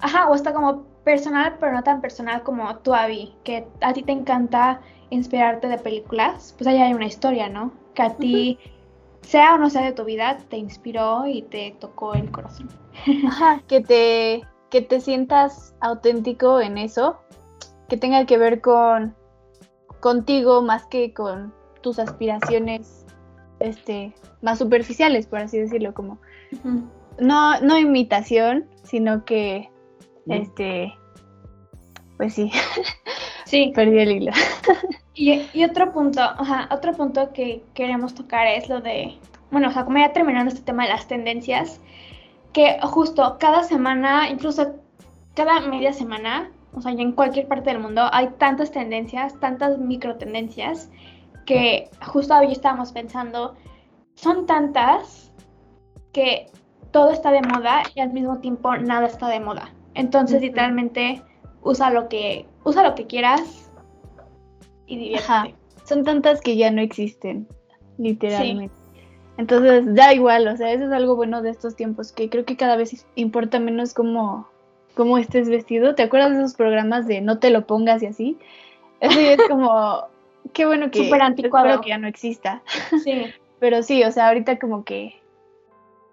Ajá, 0.00 0.28
o 0.28 0.34
está 0.34 0.52
como 0.52 0.84
personal, 1.04 1.56
pero 1.60 1.72
no 1.72 1.82
tan 1.82 2.00
personal 2.00 2.42
como 2.42 2.76
tu 2.78 2.94
Abby, 2.94 3.34
que 3.44 3.66
a 3.80 3.92
ti 3.92 4.02
te 4.02 4.12
encanta 4.12 4.80
inspirarte 5.10 5.68
de 5.68 5.78
películas, 5.78 6.54
pues 6.58 6.66
ahí 6.66 6.78
hay 6.78 6.92
una 6.92 7.06
historia, 7.06 7.48
¿no? 7.48 7.72
Que 7.94 8.02
a 8.02 8.16
ti 8.16 8.58
sea 9.26 9.54
o 9.54 9.58
no 9.58 9.70
sea 9.70 9.82
de 9.82 9.92
tu 9.92 10.04
vida, 10.04 10.38
te 10.48 10.56
inspiró 10.56 11.26
y 11.26 11.42
te 11.42 11.76
tocó 11.80 12.14
el 12.14 12.30
corazón. 12.30 12.68
Ajá, 13.26 13.62
que 13.66 13.80
te, 13.80 14.42
que 14.70 14.82
te 14.82 15.00
sientas 15.00 15.74
auténtico 15.80 16.60
en 16.60 16.78
eso, 16.78 17.18
que 17.88 17.96
tenga 17.96 18.26
que 18.26 18.38
ver 18.38 18.60
con 18.60 19.14
contigo 20.00 20.60
más 20.60 20.84
que 20.86 21.14
con 21.14 21.54
tus 21.80 21.98
aspiraciones 21.98 23.06
este 23.60 24.14
más 24.42 24.58
superficiales, 24.58 25.26
por 25.26 25.38
así 25.38 25.58
decirlo, 25.58 25.94
como 25.94 26.18
no, 27.18 27.60
no 27.60 27.78
imitación, 27.78 28.68
sino 28.82 29.24
que 29.24 29.70
este 30.26 30.92
pues 32.16 32.34
sí. 32.34 32.50
Sí. 33.44 33.72
Perdí 33.74 33.98
el 33.98 34.12
hilo. 34.12 34.32
y, 35.14 35.64
otro 35.64 35.92
punto, 35.92 36.20
otro 36.70 36.92
punto 36.92 37.32
que 37.32 37.62
queremos 37.74 38.14
tocar 38.14 38.46
es 38.46 38.68
lo 38.68 38.80
de, 38.80 39.18
bueno, 39.50 39.68
o 39.68 39.72
sea, 39.72 39.84
como 39.84 39.98
ya 39.98 40.12
terminando 40.12 40.52
este 40.52 40.64
tema 40.64 40.84
de 40.84 40.90
las 40.90 41.06
tendencias, 41.06 41.80
que 42.52 42.78
justo 42.82 43.36
cada 43.38 43.62
semana, 43.64 44.28
incluso 44.28 44.76
cada 45.34 45.60
media 45.60 45.92
semana, 45.92 46.50
o 46.72 46.80
sea, 46.80 46.92
en 46.92 47.12
cualquier 47.12 47.48
parte 47.48 47.70
del 47.70 47.80
mundo 47.80 48.08
hay 48.12 48.28
tantas 48.38 48.70
tendencias, 48.70 49.38
tantas 49.40 49.78
micro 49.78 50.16
tendencias, 50.16 50.90
que 51.46 51.90
justo 52.06 52.34
hoy 52.36 52.52
estábamos 52.52 52.92
pensando, 52.92 53.54
son 54.14 54.46
tantas 54.46 55.32
que 56.12 56.46
todo 56.90 57.10
está 57.10 57.30
de 57.32 57.42
moda 57.42 57.82
y 57.94 58.00
al 58.00 58.12
mismo 58.12 58.38
tiempo 58.38 58.76
nada 58.76 59.06
está 59.06 59.28
de 59.28 59.40
moda. 59.40 59.70
Entonces, 59.94 60.40
literalmente, 60.40 61.22
usa 61.64 61.90
lo 61.90 62.08
que, 62.08 62.46
usa 62.62 62.82
lo 62.82 62.94
que 62.94 63.06
quieras 63.06 63.70
y 64.86 64.98
diviértete. 64.98 65.56
Son 65.84 66.04
tantas 66.04 66.40
que 66.40 66.56
ya 66.56 66.70
no 66.70 66.80
existen, 66.80 67.48
literalmente. 67.98 68.74
Entonces, 69.36 69.94
da 69.94 70.14
igual, 70.14 70.46
o 70.46 70.56
sea, 70.56 70.72
eso 70.72 70.84
es 70.84 70.92
algo 70.92 71.16
bueno 71.16 71.42
de 71.42 71.50
estos 71.50 71.74
tiempos, 71.74 72.12
que 72.12 72.30
creo 72.30 72.44
que 72.44 72.56
cada 72.56 72.76
vez 72.76 73.04
importa 73.16 73.58
menos 73.58 73.92
cómo, 73.92 74.48
cómo 74.94 75.18
estés 75.18 75.48
vestido. 75.48 75.94
¿Te 75.94 76.04
acuerdas 76.04 76.32
de 76.32 76.38
esos 76.38 76.54
programas 76.54 77.08
de 77.08 77.20
no 77.20 77.38
te 77.38 77.50
lo 77.50 77.66
pongas 77.66 78.02
y 78.02 78.06
así? 78.06 78.38
Eso 79.00 79.18
es 79.18 79.38
como, 79.48 80.04
qué 80.52 80.66
bueno 80.66 80.90
que, 80.90 81.04
Súper 81.04 81.22
anticuado. 81.22 81.80
que 81.80 81.88
ya 81.88 81.98
no 81.98 82.06
exista. 82.06 82.62
Sí. 83.02 83.24
Pero 83.58 83.82
sí, 83.82 84.04
o 84.04 84.12
sea, 84.12 84.28
ahorita 84.28 84.58
como 84.58 84.84
que 84.84 85.20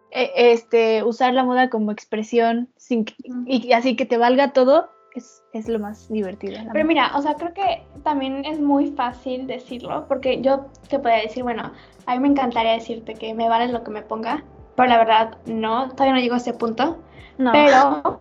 e, 0.09 0.31
este 0.35 1.03
usar 1.03 1.33
la 1.33 1.43
moda 1.43 1.69
como 1.69 1.91
expresión 1.91 2.69
sin 2.75 3.05
y 3.45 3.71
así 3.73 3.95
que 3.95 4.05
te 4.05 4.17
valga 4.17 4.53
todo 4.53 4.89
es, 5.15 5.43
es 5.53 5.67
lo 5.67 5.79
más 5.79 6.09
divertido. 6.09 6.59
Pero 6.71 6.85
mira, 6.85 7.11
o 7.15 7.21
sea, 7.21 7.35
creo 7.35 7.53
que 7.53 7.83
también 8.03 8.45
es 8.45 8.59
muy 8.59 8.91
fácil 8.91 9.47
decirlo, 9.47 10.05
porque 10.07 10.41
yo 10.41 10.65
te 10.89 10.99
podría 10.99 11.21
decir, 11.21 11.43
bueno, 11.43 11.71
a 12.05 12.13
mí 12.13 12.19
me 12.19 12.29
encantaría 12.29 12.73
decirte 12.73 13.13
que 13.13 13.33
me 13.33 13.49
vale 13.49 13.71
lo 13.71 13.83
que 13.83 13.91
me 13.91 14.01
ponga, 14.01 14.43
pero 14.75 14.89
la 14.89 14.97
verdad 14.97 15.37
no, 15.45 15.89
todavía 15.89 16.13
no 16.13 16.19
llego 16.19 16.35
a 16.35 16.37
ese 16.37 16.53
punto. 16.53 16.97
No. 17.37 17.51
Pero 17.51 18.19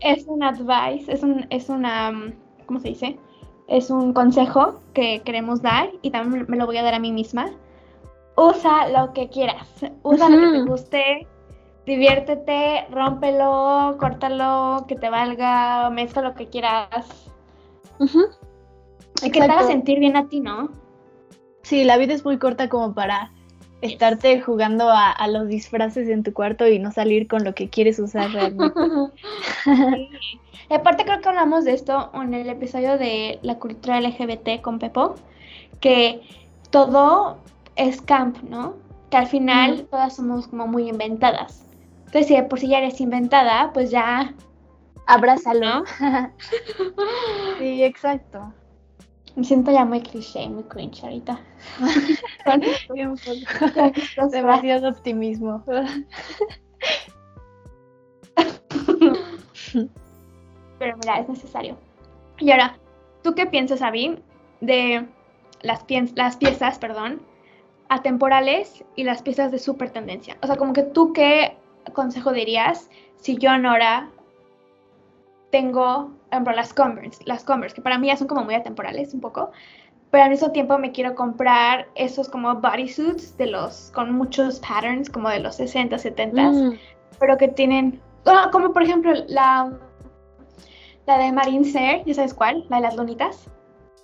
es 0.00 0.26
un 0.26 0.42
advice, 0.42 1.12
es, 1.12 1.22
un, 1.22 1.46
es 1.50 1.68
una, 1.68 2.32
¿cómo 2.66 2.80
se 2.80 2.88
dice? 2.88 3.18
Es 3.66 3.90
un 3.90 4.12
consejo 4.12 4.80
que 4.94 5.20
queremos 5.22 5.60
dar 5.60 5.90
y 6.02 6.10
también 6.10 6.46
me 6.48 6.56
lo 6.56 6.66
voy 6.66 6.78
a 6.78 6.82
dar 6.82 6.94
a 6.94 6.98
mí 6.98 7.12
misma. 7.12 7.50
Usa 8.36 8.88
lo 8.88 9.12
que 9.12 9.28
quieras, 9.28 9.68
usa 10.02 10.28
lo 10.28 10.38
que 10.38 10.58
te 10.58 10.62
guste, 10.64 11.26
diviértete, 11.88 12.86
rómpelo, 12.90 13.96
córtalo, 13.98 14.84
que 14.86 14.94
te 14.94 15.10
valga, 15.10 15.90
mezcla 15.90 16.22
lo 16.22 16.34
que 16.34 16.46
quieras. 16.46 17.30
Y 18.00 19.30
que 19.30 19.40
te 19.40 19.44
haga 19.44 19.66
sentir 19.66 19.98
bien 19.98 20.16
a 20.16 20.28
ti, 20.28 20.40
¿no? 20.40 20.70
Sí, 21.62 21.84
la 21.84 21.96
vida 21.96 22.14
es 22.14 22.24
muy 22.24 22.38
corta 22.38 22.68
como 22.68 22.94
para 22.94 23.32
estarte 23.80 24.40
jugando 24.40 24.90
a, 24.90 25.26
los 25.28 25.48
disfraces 25.48 26.08
en 26.08 26.22
tu 26.22 26.32
cuarto 26.32 26.66
y 26.66 26.78
no 26.78 26.92
salir 26.92 27.26
con 27.26 27.42
lo 27.42 27.54
que 27.54 27.68
quieres 27.68 27.98
usar 27.98 28.30
realmente. 28.30 28.78
Y 30.70 30.74
aparte 30.74 31.06
creo 31.06 31.22
que 31.22 31.28
hablamos 31.30 31.64
de 31.64 31.72
esto 31.72 32.10
en 32.12 32.34
el 32.34 32.46
episodio 32.50 32.98
de 32.98 33.38
la 33.40 33.58
cultura 33.58 34.02
LGBT 34.02 34.60
con 34.60 34.78
Pepo, 34.78 35.14
que 35.80 36.20
todo 36.68 37.38
es 37.74 38.02
camp, 38.02 38.42
¿no? 38.42 38.74
Que 39.08 39.16
al 39.16 39.28
final 39.28 39.86
todas 39.90 40.16
somos 40.16 40.46
como 40.46 40.66
muy 40.66 40.90
inventadas. 40.90 41.67
Entonces, 42.08 42.26
si 42.26 42.42
por 42.48 42.58
si 42.58 42.68
ya 42.68 42.78
eres 42.78 43.02
inventada, 43.02 43.70
pues 43.74 43.90
ya 43.90 44.34
abrázalo. 45.06 45.84
sí, 47.58 47.84
exacto. 47.84 48.54
Me 49.36 49.44
siento 49.44 49.70
ya 49.70 49.84
muy 49.84 50.00
cliché, 50.00 50.48
muy 50.48 50.62
cringe 50.62 51.04
ahorita. 51.04 51.38
Demasiado 54.32 54.88
optimismo. 54.88 55.62
Pero 60.78 60.96
mira, 60.96 61.20
es 61.20 61.28
necesario. 61.28 61.76
Y 62.38 62.52
ahora, 62.52 62.78
¿tú 63.22 63.34
qué 63.34 63.44
piensas, 63.44 63.82
Avi, 63.82 64.18
de 64.62 65.06
las, 65.60 65.84
las 66.14 66.38
piezas, 66.38 66.78
perdón, 66.78 67.20
atemporales 67.90 68.82
y 68.96 69.04
las 69.04 69.20
piezas 69.20 69.52
de 69.52 69.58
super 69.58 69.90
tendencia? 69.90 70.38
O 70.42 70.46
sea, 70.46 70.56
como 70.56 70.72
que 70.72 70.84
tú 70.84 71.12
qué 71.12 71.57
consejo 71.92 72.32
dirías 72.32 72.88
si 73.20 73.36
yo, 73.36 73.56
Nora, 73.58 74.08
tengo, 75.50 76.10
por 76.28 76.32
ejemplo, 76.32 76.52
las 76.54 76.72
Converse, 76.72 77.22
las 77.24 77.44
Converse, 77.44 77.76
que 77.76 77.82
para 77.82 77.98
mí 77.98 78.08
ya 78.08 78.16
son 78.16 78.28
como 78.28 78.44
muy 78.44 78.54
atemporales 78.54 79.14
un 79.14 79.20
poco, 79.20 79.50
pero 80.10 80.24
al 80.24 80.30
mismo 80.30 80.50
tiempo 80.52 80.78
me 80.78 80.92
quiero 80.92 81.14
comprar 81.14 81.88
esos 81.94 82.28
como 82.28 82.54
bodysuits 82.54 83.36
de 83.36 83.46
los, 83.46 83.90
con 83.94 84.12
muchos 84.12 84.60
patterns, 84.60 85.10
como 85.10 85.28
de 85.28 85.40
los 85.40 85.56
60, 85.56 85.98
70, 85.98 86.42
mm. 86.42 86.78
pero 87.18 87.36
que 87.36 87.48
tienen, 87.48 88.00
como 88.52 88.72
por 88.72 88.82
ejemplo 88.82 89.12
la, 89.28 89.72
la 91.06 91.18
de 91.18 91.32
Marine 91.32 91.64
Serre, 91.64 92.02
¿ya 92.06 92.14
sabes 92.14 92.34
cuál? 92.34 92.64
La 92.68 92.76
de 92.76 92.82
las 92.82 92.96
lunitas, 92.96 93.50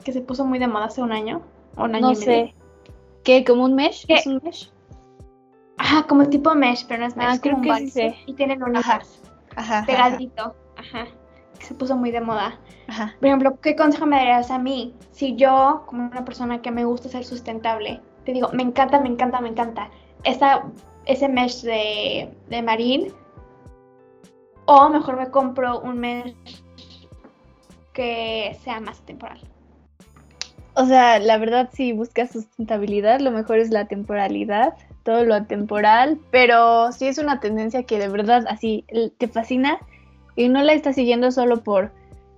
que 0.05 0.13
se 0.13 0.21
puso 0.21 0.45
muy 0.45 0.59
de 0.59 0.67
moda 0.67 0.87
hace 0.87 1.03
un 1.03 1.13
año, 1.13 1.43
o 1.77 1.85
un 1.85 1.95
año 1.95 2.09
no 2.09 2.15
sé. 2.15 2.55
¿Qué? 3.23 3.43
¿Como 3.43 3.65
un 3.65 3.75
mesh? 3.75 4.05
¿Es 4.09 4.27
un 4.27 4.41
mesh? 4.45 4.71
Ajá, 5.79 6.05
como 6.05 6.29
tipo 6.29 6.55
mesh, 6.55 6.87
pero 6.87 7.01
no 7.01 7.07
es 7.07 7.17
mesh. 7.17 7.27
Ah, 7.29 7.39
creo 7.41 7.61
que 7.61 7.89
sí 7.89 8.15
Y 8.27 8.35
tienen 8.35 8.61
lunitas. 8.61 9.21
Ajá. 9.57 9.85
pegadito. 9.87 10.55
Ajá 10.77 11.07
se 11.65 11.75
puso 11.75 11.97
muy 11.97 12.11
de 12.11 12.21
moda. 12.21 12.59
Por 13.19 13.27
ejemplo, 13.27 13.59
¿qué 13.61 13.75
consejo 13.77 14.07
me 14.07 14.17
darías 14.17 14.51
a 14.51 14.59
mí 14.59 14.95
si 15.13 15.35
yo, 15.37 15.85
como 15.87 16.05
una 16.07 16.25
persona 16.25 16.61
que 16.61 16.71
me 16.71 16.85
gusta 16.85 17.09
ser 17.09 17.25
sustentable, 17.25 18.01
te 18.25 18.33
digo, 18.33 18.51
me 18.53 18.63
encanta, 18.63 19.01
me 19.01 19.09
encanta, 19.09 19.41
me 19.41 19.49
encanta 19.49 19.91
esa, 20.25 20.65
ese 21.07 21.29
mesh 21.29 21.63
de, 21.63 22.31
de 22.49 22.63
Marine, 22.63 23.11
o 24.67 24.89
mejor 24.89 25.17
me 25.17 25.31
compro 25.31 25.81
un 25.81 25.99
mesh 25.99 26.35
que 27.93 28.57
sea 28.63 28.81
más 28.81 29.01
temporal? 29.03 29.41
O 30.75 30.85
sea, 30.87 31.19
la 31.19 31.39
verdad, 31.39 31.71
si 31.73 31.93
buscas 31.93 32.33
sustentabilidad, 32.33 33.21
lo 33.21 33.31
mejor 33.31 33.59
es 33.59 33.71
la 33.71 33.87
temporalidad, 33.87 34.75
todo 35.05 35.25
lo 35.25 35.35
atemporal, 35.35 36.19
pero 36.31 36.91
si 36.93 37.07
es 37.07 37.19
una 37.19 37.39
tendencia 37.39 37.85
que 37.85 37.99
de 37.99 38.09
verdad 38.09 38.45
así 38.49 38.85
te 39.19 39.29
fascina, 39.29 39.79
y 40.37 40.49
no 40.49 40.63
la 40.63 40.73
estás 40.73 40.97
siguiendo 40.97 41.31
solo 41.31 41.63
por 41.63 41.93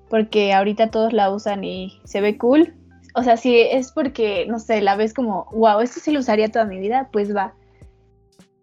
porque 0.08 0.52
ahorita 0.52 0.90
todos 0.90 1.12
la 1.12 1.30
usan 1.30 1.64
y 1.64 2.00
se 2.04 2.20
ve 2.20 2.38
cool. 2.38 2.74
O 3.14 3.22
sea, 3.22 3.36
si 3.36 3.58
es 3.58 3.92
porque, 3.92 4.46
no 4.46 4.58
sé, 4.58 4.80
la 4.80 4.94
ves 4.94 5.14
como, 5.14 5.46
wow, 5.52 5.80
esto 5.80 6.00
sí 6.00 6.12
lo 6.12 6.20
usaría 6.20 6.50
toda 6.50 6.64
mi 6.64 6.78
vida, 6.78 7.08
pues 7.12 7.34
va. 7.34 7.54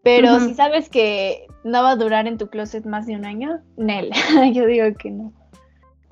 Pero 0.04 0.39
si 0.39 0.54
sabes 0.54 0.89
que 0.89 1.48
no 1.63 1.82
va 1.82 1.92
a 1.92 1.96
durar 1.96 2.28
en 2.28 2.38
tu 2.38 2.48
closet 2.48 2.86
más 2.86 3.08
de 3.08 3.16
un 3.16 3.26
año, 3.26 3.62
Nel, 3.78 4.12
yo 4.54 4.66
digo 4.66 4.86
que 4.98 5.12
no. 5.12 5.34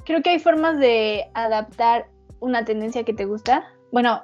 Creo 0.05 0.21
que 0.21 0.31
hay 0.31 0.39
formas 0.39 0.79
de 0.79 1.25
adaptar 1.33 2.07
una 2.39 2.65
tendencia 2.65 3.03
que 3.03 3.13
te 3.13 3.25
gusta. 3.25 3.63
Bueno, 3.91 4.23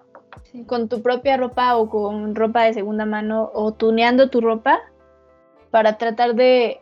con 0.66 0.90
tu 0.90 1.02
propia 1.02 1.38
ropa 1.38 1.78
o 1.78 1.90
con 1.90 2.36
ropa 2.36 2.64
de 2.64 2.74
segunda 2.74 3.06
mano 3.06 3.52
o 3.54 3.74
tuneando 3.74 4.30
tu 4.30 4.42
ropa 4.42 4.80
para 5.72 5.98
tratar 5.98 6.36
de 6.36 6.80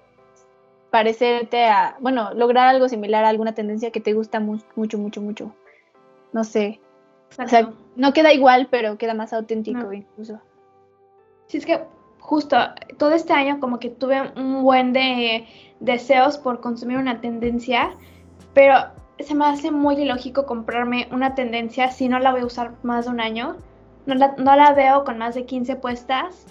parecerte 0.92 1.66
a, 1.66 1.98
bueno, 2.00 2.34
lograr 2.34 2.68
algo 2.68 2.88
similar 2.88 3.26
a 3.26 3.30
alguna 3.30 3.54
tendencia 3.54 3.92
que 3.92 4.00
te 4.00 4.14
gusta 4.14 4.40
mucho, 4.40 4.98
mucho, 4.98 5.22
mucho. 5.22 5.54
No 6.32 6.44
sé. 6.44 6.80
O 7.38 7.48
sea, 7.48 7.74
no 7.96 8.14
queda 8.14 8.32
igual, 8.32 8.68
pero 8.72 8.98
queda 8.98 9.14
más 9.14 9.34
auténtico 9.34 9.92
incluso. 9.92 10.40
Sí, 11.48 11.58
es 11.58 11.66
que 11.66 11.84
justo 12.20 12.58
todo 12.98 13.12
este 13.12 13.34
año 13.34 13.60
como 13.60 13.80
que 13.80 13.90
tuve 13.90 14.32
un 14.36 14.64
buen 14.64 14.94
de 14.94 15.46
deseos 15.80 16.38
por 16.38 16.62
consumir 16.62 16.98
una 16.98 17.20
tendencia, 17.22 17.96
pero 18.54 18.76
se 19.20 19.36
me 19.36 19.46
hace 19.46 19.72
muy 19.72 19.96
ilógico 19.96 20.46
comprarme 20.46 21.08
una 21.12 21.36
tendencia 21.36 21.92
si 21.92 22.10
no 22.10 22.20
la 22.20 22.32
voy 22.32 22.42
a 22.42 22.46
usar 22.46 22.74
más 22.84 23.06
de 23.06 23.12
un 23.12 23.20
año. 23.20 23.58
No 24.06 24.16
la, 24.16 24.36
no 24.38 24.56
la 24.56 24.74
veo 24.74 25.04
con 25.04 25.18
más 25.18 25.36
de 25.36 25.46
15 25.46 25.78
puestas 25.78 26.46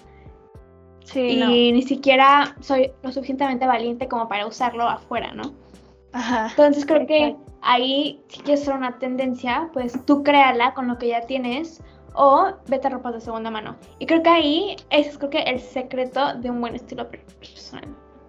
y 1.13 1.71
ni 1.71 1.81
siquiera 1.83 2.55
soy 2.59 2.91
lo 3.03 3.11
suficientemente 3.11 3.67
valiente 3.67 4.07
como 4.07 4.27
para 4.27 4.47
usarlo 4.47 4.87
afuera, 4.87 5.31
¿no? 5.33 5.53
Ajá. 6.11 6.47
Entonces 6.49 6.85
creo 6.85 7.05
que 7.05 7.35
ahí, 7.61 8.23
si 8.27 8.41
quieres 8.41 8.61
hacer 8.63 8.75
una 8.75 8.97
tendencia, 8.97 9.69
pues 9.73 10.03
tú 10.05 10.23
créala 10.23 10.73
con 10.73 10.87
lo 10.87 10.97
que 10.97 11.09
ya 11.09 11.21
tienes 11.21 11.83
o 12.13 12.53
vete 12.67 12.87
a 12.87 12.91
ropas 12.91 13.13
de 13.13 13.21
segunda 13.21 13.51
mano. 13.51 13.75
Y 13.99 14.05
creo 14.05 14.23
que 14.23 14.29
ahí 14.29 14.75
ese 14.89 15.09
es 15.09 15.17
creo 15.17 15.29
que 15.29 15.39
el 15.39 15.59
secreto 15.59 16.33
de 16.35 16.49
un 16.49 16.61
buen 16.61 16.75
estilo 16.75 17.09
personal. 17.09 17.87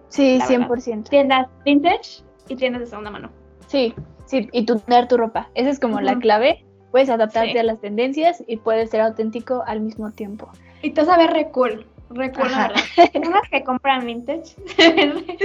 Sí, 0.09 0.39
100%. 0.41 1.09
Tiendas 1.09 1.47
vintage 1.65 2.23
y 2.47 2.55
tiendas 2.55 2.81
de 2.81 2.87
segunda 2.87 3.11
mano. 3.11 3.29
Sí, 3.67 3.93
sí, 4.27 4.49
y 4.51 4.65
tunear 4.65 5.07
tu 5.07 5.17
ropa. 5.17 5.49
Esa 5.55 5.69
es 5.69 5.79
como 5.79 5.99
la 6.01 6.19
clave. 6.19 6.63
Puedes 6.91 7.09
adaptarte 7.09 7.59
a 7.59 7.63
las 7.63 7.81
tendencias 7.81 8.43
y 8.47 8.57
puedes 8.57 8.91
ser 8.91 9.01
auténtico 9.01 9.63
al 9.65 9.81
mismo 9.81 10.11
tiempo. 10.11 10.49
Y 10.81 10.93
a 10.97 11.17
ver 11.17 11.31
re 11.31 11.49
cool. 11.51 11.85
Re 12.09 12.31
cool, 12.31 12.51
la 12.51 12.69
verdad. 12.69 12.81
Unas 13.27 13.49
que 13.49 13.63
compran 13.63 14.05
vintage. 14.05 14.55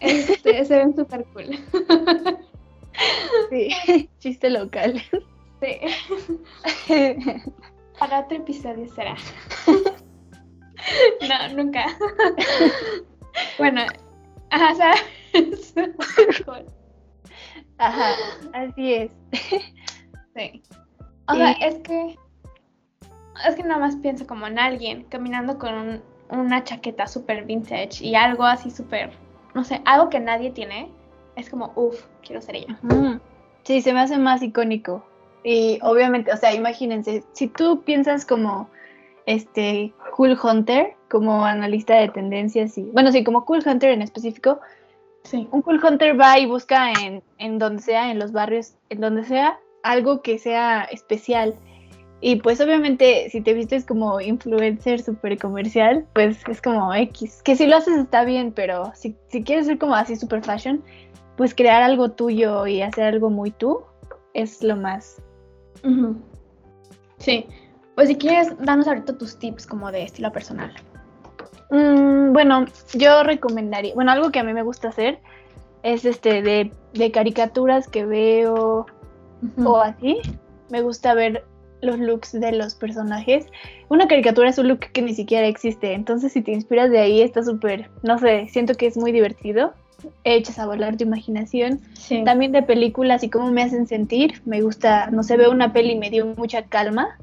este, 0.00 0.64
se 0.64 0.76
ven 0.76 0.94
súper 0.94 1.24
cool. 1.32 1.58
sí, 3.50 3.70
chiste 4.18 4.50
local. 4.50 5.02
Sí. 5.60 5.80
Para 7.98 8.20
otro 8.20 8.36
episodio 8.38 8.86
será. 8.94 9.14
no, 11.28 11.48
nunca. 11.54 11.86
bueno, 13.58 13.82
ajá, 14.50 14.72
o 14.72 14.76
sea, 14.76 14.92
Ajá, 17.78 18.10
así 18.52 18.94
es. 18.94 19.10
Sí. 20.36 20.62
O 21.26 21.34
sea, 21.34 21.50
es 21.52 21.74
que. 21.80 22.16
Es 23.46 23.56
que 23.56 23.64
nada 23.64 23.80
más 23.80 23.96
pienso 23.96 24.28
como 24.28 24.46
en 24.46 24.60
alguien 24.60 25.02
caminando 25.08 25.58
con 25.58 26.00
una 26.30 26.62
chaqueta 26.62 27.08
súper 27.08 27.44
vintage 27.44 28.04
y 28.04 28.14
algo 28.14 28.44
así 28.44 28.70
súper. 28.70 29.10
No 29.54 29.64
sé, 29.64 29.82
algo 29.86 30.08
que 30.08 30.20
nadie 30.20 30.52
tiene. 30.52 30.88
Es 31.34 31.50
como, 31.50 31.72
uff, 31.74 32.04
quiero 32.24 32.40
ser 32.40 32.56
ella. 32.56 32.78
Sí, 33.64 33.82
se 33.82 33.92
me 33.92 34.00
hace 34.00 34.18
más 34.18 34.40
icónico. 34.42 35.04
Y 35.42 35.78
obviamente, 35.82 36.32
o 36.32 36.36
sea, 36.36 36.54
imagínense, 36.54 37.24
si 37.32 37.48
tú 37.48 37.82
piensas 37.82 38.24
como 38.24 38.68
este 39.26 39.92
Cool 40.16 40.38
Hunter, 40.40 40.94
como 41.08 41.44
analista 41.44 41.94
de 41.94 42.08
tendencias 42.08 42.76
y, 42.78 42.82
bueno, 42.82 43.10
sí, 43.10 43.24
como 43.24 43.44
Cool 43.44 43.62
Hunter 43.66 43.90
en 43.90 44.02
específico, 44.02 44.60
sí. 45.22 45.48
un 45.52 45.62
Cool 45.62 45.80
Hunter 45.84 46.18
va 46.18 46.38
y 46.38 46.46
busca 46.46 46.92
en, 46.92 47.22
en 47.38 47.58
donde 47.58 47.82
sea, 47.82 48.10
en 48.10 48.18
los 48.18 48.32
barrios, 48.32 48.74
en 48.88 49.00
donde 49.00 49.24
sea, 49.24 49.58
algo 49.82 50.22
que 50.22 50.38
sea 50.38 50.84
especial. 50.84 51.54
Y 52.22 52.36
pues 52.36 52.60
obviamente 52.60 53.30
si 53.30 53.40
te 53.40 53.54
vistes 53.54 53.86
como 53.86 54.20
influencer 54.20 55.00
súper 55.00 55.38
comercial, 55.38 56.06
pues 56.14 56.38
es 56.48 56.60
como 56.60 56.92
X. 56.92 57.40
Que 57.42 57.56
si 57.56 57.66
lo 57.66 57.76
haces 57.76 57.96
está 57.96 58.24
bien, 58.24 58.52
pero 58.52 58.92
si, 58.94 59.16
si 59.28 59.42
quieres 59.42 59.66
ser 59.66 59.78
como 59.78 59.94
así 59.94 60.16
super 60.16 60.44
fashion, 60.44 60.82
pues 61.36 61.54
crear 61.54 61.82
algo 61.82 62.10
tuyo 62.10 62.66
y 62.66 62.82
hacer 62.82 63.04
algo 63.04 63.30
muy 63.30 63.50
tú 63.50 63.82
es 64.34 64.62
lo 64.62 64.76
más 64.76 65.22
Sí. 67.18 67.46
Pues 67.94 68.08
si 68.08 68.16
quieres, 68.16 68.56
danos 68.58 68.86
ahorita 68.86 69.16
tus 69.18 69.38
tips 69.38 69.66
como 69.66 69.90
de 69.92 70.02
estilo 70.04 70.32
personal. 70.32 70.72
Mm, 71.70 72.32
bueno, 72.32 72.66
yo 72.94 73.22
recomendaría, 73.22 73.94
bueno, 73.94 74.10
algo 74.12 74.30
que 74.30 74.40
a 74.40 74.44
mí 74.44 74.52
me 74.52 74.62
gusta 74.62 74.88
hacer 74.88 75.18
es 75.82 76.04
este 76.04 76.42
de, 76.42 77.10
caricaturas 77.12 77.88
que 77.88 78.04
veo 78.04 78.86
o 79.64 79.76
así. 79.76 80.18
Me 80.68 80.82
gusta 80.82 81.14
ver 81.14 81.44
los 81.82 81.98
looks 81.98 82.32
de 82.32 82.52
los 82.52 82.74
personajes. 82.74 83.46
Una 83.88 84.06
caricatura 84.06 84.50
es 84.50 84.58
un 84.58 84.68
look 84.68 84.80
que 84.92 85.02
ni 85.02 85.14
siquiera 85.14 85.46
existe, 85.46 85.94
entonces 85.94 86.32
si 86.32 86.42
te 86.42 86.52
inspiras 86.52 86.90
de 86.90 86.98
ahí 86.98 87.22
está 87.22 87.42
súper, 87.42 87.90
no 88.02 88.18
sé, 88.18 88.48
siento 88.48 88.74
que 88.74 88.86
es 88.86 88.96
muy 88.96 89.12
divertido 89.12 89.72
hechas 90.24 90.58
a 90.58 90.66
volar 90.66 90.96
tu 90.96 91.04
imaginación. 91.04 91.80
También 92.24 92.52
de 92.52 92.62
películas 92.62 93.22
y 93.22 93.30
cómo 93.30 93.50
me 93.50 93.62
hacen 93.62 93.86
sentir. 93.86 94.42
Me 94.44 94.62
gusta, 94.62 95.10
no 95.10 95.22
sé, 95.22 95.36
veo 95.36 95.50
una 95.50 95.72
peli 95.72 95.92
y 95.92 95.98
me 95.98 96.10
dio 96.10 96.26
mucha 96.26 96.62
calma. 96.62 97.18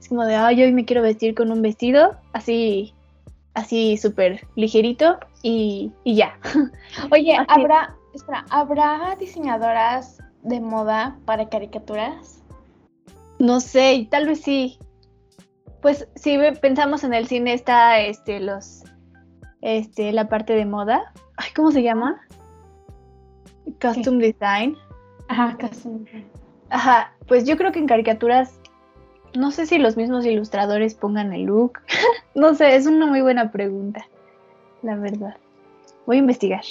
Es 0.00 0.08
como 0.08 0.24
de, 0.24 0.34
ay, 0.34 0.62
hoy 0.62 0.72
me 0.72 0.84
quiero 0.84 1.02
vestir 1.02 1.34
con 1.34 1.52
un 1.52 1.62
vestido 1.62 2.16
así, 2.32 2.94
así 3.54 3.96
súper 3.96 4.46
ligerito 4.56 5.18
y, 5.42 5.92
ya. 6.04 6.38
Oye, 7.10 7.36
¿habrá, 7.48 7.96
espera, 8.14 8.44
¿habrá 8.50 9.16
diseñadoras 9.18 10.18
de 10.42 10.60
moda 10.60 11.18
para 11.24 11.48
caricaturas? 11.48 12.42
No 13.38 13.60
sé, 13.60 14.06
tal 14.10 14.26
vez 14.26 14.40
sí. 14.40 14.78
Pues 15.80 16.08
si 16.14 16.38
pensamos 16.60 17.02
en 17.02 17.12
el 17.12 17.26
cine 17.26 17.54
está 17.54 17.98
este 17.98 18.38
los 18.38 18.84
este 19.62 20.12
la 20.12 20.28
parte 20.28 20.54
de 20.54 20.64
moda, 20.64 21.12
¿cómo 21.56 21.72
se 21.72 21.82
llama? 21.82 22.20
Custom 23.80 24.18
Design. 24.18 24.76
Ajá, 25.28 25.56
Custom 25.58 26.04
Ajá, 26.70 27.12
pues 27.28 27.44
yo 27.44 27.56
creo 27.56 27.70
que 27.70 27.78
en 27.78 27.86
caricaturas, 27.86 28.58
no 29.34 29.50
sé 29.50 29.66
si 29.66 29.78
los 29.78 29.96
mismos 29.96 30.26
ilustradores 30.26 30.94
pongan 30.94 31.32
el 31.32 31.44
look. 31.44 31.80
no 32.34 32.54
sé, 32.54 32.76
es 32.76 32.86
una 32.86 33.06
muy 33.06 33.20
buena 33.20 33.50
pregunta, 33.50 34.06
la 34.82 34.96
verdad. 34.96 35.36
Voy 36.06 36.16
a 36.16 36.20
investigar. 36.20 36.64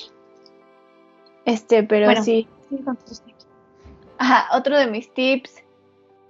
Este, 1.46 1.84
pero 1.84 2.22
sí. 2.22 2.48
Ajá, 4.18 4.56
otro 4.56 4.78
de 4.78 4.88
mis 4.88 5.12
tips, 5.14 5.64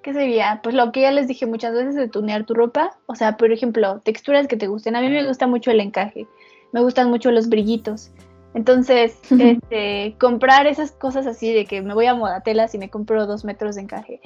¿qué 0.01 0.13
sería? 0.13 0.61
Pues 0.63 0.75
lo 0.75 0.91
que 0.91 1.01
ya 1.01 1.11
les 1.11 1.27
dije 1.27 1.45
muchas 1.45 1.73
veces 1.73 1.95
de 1.95 2.07
tunear 2.07 2.45
tu 2.45 2.53
ropa. 2.53 2.97
O 3.05 3.15
sea, 3.15 3.37
por 3.37 3.51
ejemplo, 3.51 3.99
texturas 3.99 4.47
que 4.47 4.57
te 4.57 4.67
gusten. 4.67 4.95
A 4.95 5.01
mí 5.01 5.09
me 5.09 5.27
gusta 5.27 5.47
mucho 5.47 5.71
el 5.71 5.79
encaje. 5.79 6.27
Me 6.71 6.81
gustan 6.81 7.09
mucho 7.09 7.31
los 7.31 7.49
brillitos. 7.49 8.11
Entonces, 8.53 9.19
este, 9.31 10.15
comprar 10.19 10.67
esas 10.67 10.91
cosas 10.91 11.27
así 11.27 11.53
de 11.53 11.65
que 11.65 11.81
me 11.81 11.93
voy 11.93 12.05
a 12.05 12.15
modatelas 12.15 12.73
y 12.75 12.77
me 12.77 12.89
compro 12.89 13.25
dos 13.25 13.43
metros 13.43 13.75
de 13.75 13.81
encaje. 13.81 14.21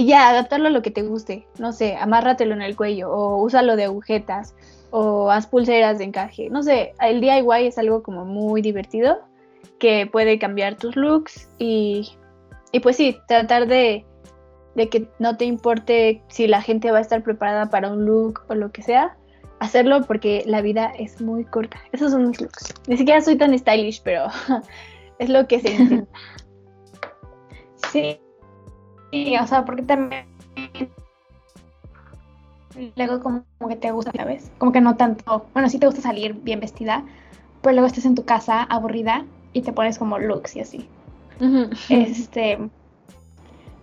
Y 0.00 0.06
ya, 0.06 0.30
adaptarlo 0.30 0.68
a 0.68 0.70
lo 0.70 0.80
que 0.80 0.90
te 0.90 1.02
guste. 1.02 1.46
No 1.58 1.72
sé, 1.72 1.94
amárratelo 1.94 2.54
en 2.54 2.62
el 2.62 2.74
cuello 2.74 3.12
o 3.12 3.36
úsalo 3.42 3.76
de 3.76 3.84
agujetas 3.84 4.54
o 4.90 5.30
haz 5.30 5.46
pulseras 5.46 5.98
de 5.98 6.04
encaje. 6.04 6.48
No 6.48 6.62
sé, 6.62 6.94
el 7.02 7.20
DIY 7.20 7.66
es 7.66 7.76
algo 7.76 8.02
como 8.02 8.24
muy 8.24 8.62
divertido 8.62 9.20
que 9.78 10.08
puede 10.10 10.38
cambiar 10.38 10.76
tus 10.76 10.96
looks 10.96 11.50
y, 11.58 12.12
y 12.72 12.80
pues 12.80 12.96
sí, 12.96 13.18
tratar 13.28 13.66
de, 13.66 14.06
de 14.74 14.88
que 14.88 15.06
no 15.18 15.36
te 15.36 15.44
importe 15.44 16.22
si 16.28 16.46
la 16.46 16.62
gente 16.62 16.90
va 16.90 16.96
a 16.96 17.02
estar 17.02 17.22
preparada 17.22 17.68
para 17.68 17.92
un 17.92 18.06
look 18.06 18.40
o 18.48 18.54
lo 18.54 18.72
que 18.72 18.80
sea, 18.80 19.18
hacerlo 19.58 20.00
porque 20.06 20.44
la 20.46 20.62
vida 20.62 20.94
es 20.98 21.20
muy 21.20 21.44
corta. 21.44 21.78
Esos 21.92 22.12
son 22.12 22.26
mis 22.28 22.40
looks. 22.40 22.72
Ni 22.86 22.96
siquiera 22.96 23.20
soy 23.20 23.36
tan 23.36 23.58
stylish, 23.58 24.00
pero 24.02 24.28
es 25.18 25.28
lo 25.28 25.46
que 25.46 25.60
se 25.60 25.72
intenta. 25.74 26.18
sí. 27.92 28.18
Sí, 29.10 29.36
o 29.36 29.46
sea, 29.46 29.64
porque 29.64 29.82
también 29.82 30.26
luego 32.96 33.20
como, 33.20 33.44
que 33.68 33.76
te 33.76 33.90
gusta, 33.90 34.12
¿sabes? 34.14 34.50
Como 34.58 34.72
que 34.72 34.80
no 34.80 34.96
tanto, 34.96 35.46
bueno, 35.52 35.68
sí 35.68 35.78
te 35.78 35.86
gusta 35.86 36.00
salir 36.00 36.34
bien 36.34 36.60
vestida, 36.60 37.04
pero 37.62 37.74
luego 37.74 37.86
estás 37.86 38.04
en 38.04 38.14
tu 38.14 38.24
casa 38.24 38.62
aburrida 38.62 39.24
y 39.52 39.62
te 39.62 39.72
pones 39.72 39.98
como 39.98 40.18
looks 40.18 40.56
y 40.56 40.60
así. 40.60 40.88
Este, 41.88 42.58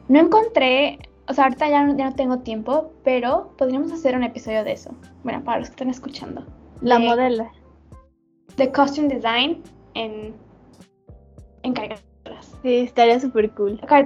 no 0.07 0.19
encontré 0.19 0.99
o 1.27 1.33
sea, 1.33 1.45
ahorita 1.45 1.69
ya 1.69 1.83
no, 1.83 1.97
ya 1.97 2.09
no 2.09 2.15
tengo 2.15 2.39
tiempo, 2.39 2.91
pero 3.03 3.51
podríamos 3.57 3.91
hacer 3.91 4.15
un 4.15 4.23
episodio 4.23 4.63
de 4.63 4.71
eso. 4.71 4.91
Bueno, 5.23 5.43
para 5.43 5.59
los 5.59 5.69
que 5.69 5.73
están 5.73 5.89
escuchando. 5.89 6.45
La 6.81 6.99
modela. 6.99 7.51
De 8.55 8.71
costume 8.71 9.09
design 9.09 9.61
en, 9.93 10.33
en 11.63 11.73
caricaturas. 11.73 12.55
Sí, 12.63 12.77
estaría 12.77 13.19
súper 13.19 13.51
cool. 13.51 13.79
Acá 13.83 14.05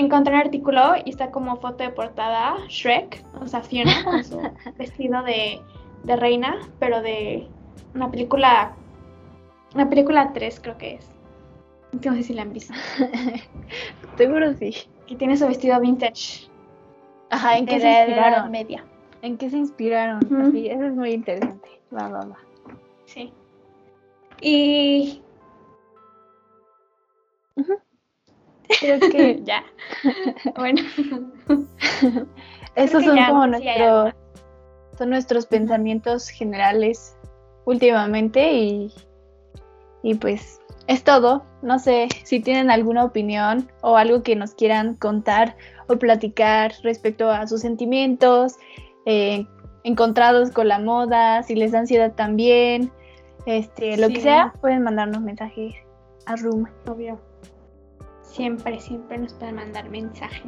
encontré 0.00 0.34
un 0.34 0.40
artículo 0.40 0.94
y 1.04 1.10
está 1.10 1.30
como 1.30 1.56
foto 1.56 1.84
de 1.84 1.90
portada 1.90 2.56
Shrek, 2.68 3.24
o 3.40 3.46
sea, 3.46 3.60
Fiona 3.62 4.04
con 4.04 4.24
su 4.24 4.40
vestido 4.78 5.22
de, 5.22 5.60
de 6.04 6.16
reina, 6.16 6.58
pero 6.78 7.00
de 7.02 7.46
una 7.94 8.10
película, 8.10 8.72
una 9.74 9.88
película 9.88 10.32
3 10.32 10.60
creo 10.60 10.78
que 10.78 10.94
es. 10.94 11.10
No 12.04 12.14
sé 12.14 12.22
si 12.22 12.34
la 12.34 12.42
han 12.42 12.52
visto. 12.52 12.72
Seguro 14.16 14.54
sí. 14.54 14.74
Que 15.06 15.16
tiene 15.16 15.36
su 15.36 15.46
vestido 15.46 15.80
vintage. 15.80 16.48
Ajá, 17.30 17.58
¿en 17.58 17.66
qué 17.66 17.80
se 17.80 17.90
inspiraron? 17.90 18.50
Media. 18.50 18.84
¿En 19.22 19.36
qué 19.36 19.50
se 19.50 19.56
inspiraron? 19.56 20.52
Sí, 20.52 20.68
eso 20.68 20.84
es 20.84 20.94
muy 20.94 21.10
interesante. 21.10 21.68
Va, 21.94 22.08
va, 22.08 22.24
va. 22.26 22.38
Sí. 23.06 23.32
Y. 24.40 25.22
Creo 28.78 29.00
que 29.00 29.40
ya. 29.44 29.64
bueno. 30.56 30.82
Esos 32.76 33.04
son 33.04 33.18
como 33.26 33.46
nuestros. 33.46 34.14
Son 34.96 35.10
nuestros 35.10 35.46
pensamientos 35.46 36.28
generales 36.28 37.16
últimamente 37.64 38.52
y. 38.52 38.92
Y 40.02 40.14
pues 40.14 40.60
es 40.86 41.04
todo. 41.04 41.44
No 41.62 41.78
sé 41.78 42.08
si 42.24 42.40
tienen 42.40 42.70
alguna 42.70 43.04
opinión 43.04 43.70
o 43.82 43.96
algo 43.96 44.22
que 44.22 44.34
nos 44.34 44.54
quieran 44.54 44.94
contar 44.94 45.56
o 45.88 45.98
platicar 45.98 46.72
respecto 46.82 47.28
a 47.28 47.46
sus 47.46 47.60
sentimientos 47.60 48.56
eh, 49.06 49.46
encontrados 49.84 50.50
con 50.50 50.68
la 50.68 50.78
moda, 50.78 51.42
si 51.42 51.54
les 51.54 51.72
da 51.72 51.80
ansiedad 51.80 52.12
también, 52.14 52.90
este, 53.46 53.96
lo 53.96 54.08
que 54.08 54.20
sea, 54.20 54.52
pueden 54.60 54.82
mandarnos 54.82 55.22
mensajes 55.22 55.74
a 56.26 56.36
Room. 56.36 56.68
Obvio. 56.86 57.20
Siempre, 58.30 58.80
siempre 58.80 59.18
nos 59.18 59.34
pueden 59.34 59.56
mandar 59.56 59.88
mensaje. 59.90 60.42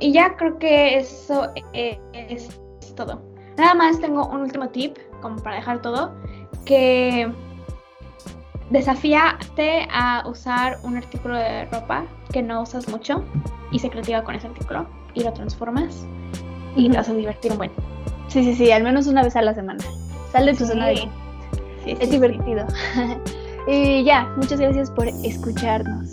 y 0.00 0.12
ya 0.12 0.36
creo 0.36 0.58
que 0.58 0.98
eso 0.98 1.52
es 1.72 2.48
todo. 2.94 3.22
Nada 3.56 3.74
más 3.74 4.00
tengo 4.00 4.26
un 4.26 4.42
último 4.42 4.68
tip 4.68 4.96
como 5.20 5.36
para 5.36 5.56
dejar 5.56 5.80
todo, 5.80 6.14
que 6.64 7.30
desafíate 8.70 9.86
a 9.92 10.24
usar 10.26 10.78
un 10.82 10.96
artículo 10.96 11.36
de 11.36 11.66
ropa 11.66 12.04
que 12.32 12.42
no 12.42 12.62
usas 12.62 12.88
mucho 12.88 13.24
y 13.70 13.78
se 13.78 13.90
creativa 13.90 14.22
con 14.24 14.34
ese 14.34 14.48
artículo 14.48 14.86
y 15.14 15.22
lo 15.22 15.32
transformas 15.32 16.06
y 16.76 16.90
te 16.90 16.96
vas 16.96 17.08
a 17.08 17.14
divertir 17.14 17.52
un 17.52 17.58
buen. 17.58 17.70
Sí, 18.28 18.42
sí, 18.42 18.54
sí, 18.54 18.72
al 18.72 18.82
menos 18.82 19.06
una 19.06 19.22
vez 19.22 19.36
a 19.36 19.42
la 19.42 19.54
semana. 19.54 19.82
Sal 20.32 20.46
de 20.46 20.54
tu 20.54 20.66
zona 20.66 20.88
de... 20.88 20.96
Sí, 21.84 21.96
es 22.00 22.10
divertido. 22.10 22.66
y 23.68 24.02
ya, 24.02 24.32
muchas 24.36 24.58
gracias 24.58 24.90
por 24.90 25.06
escucharnos. 25.06 26.12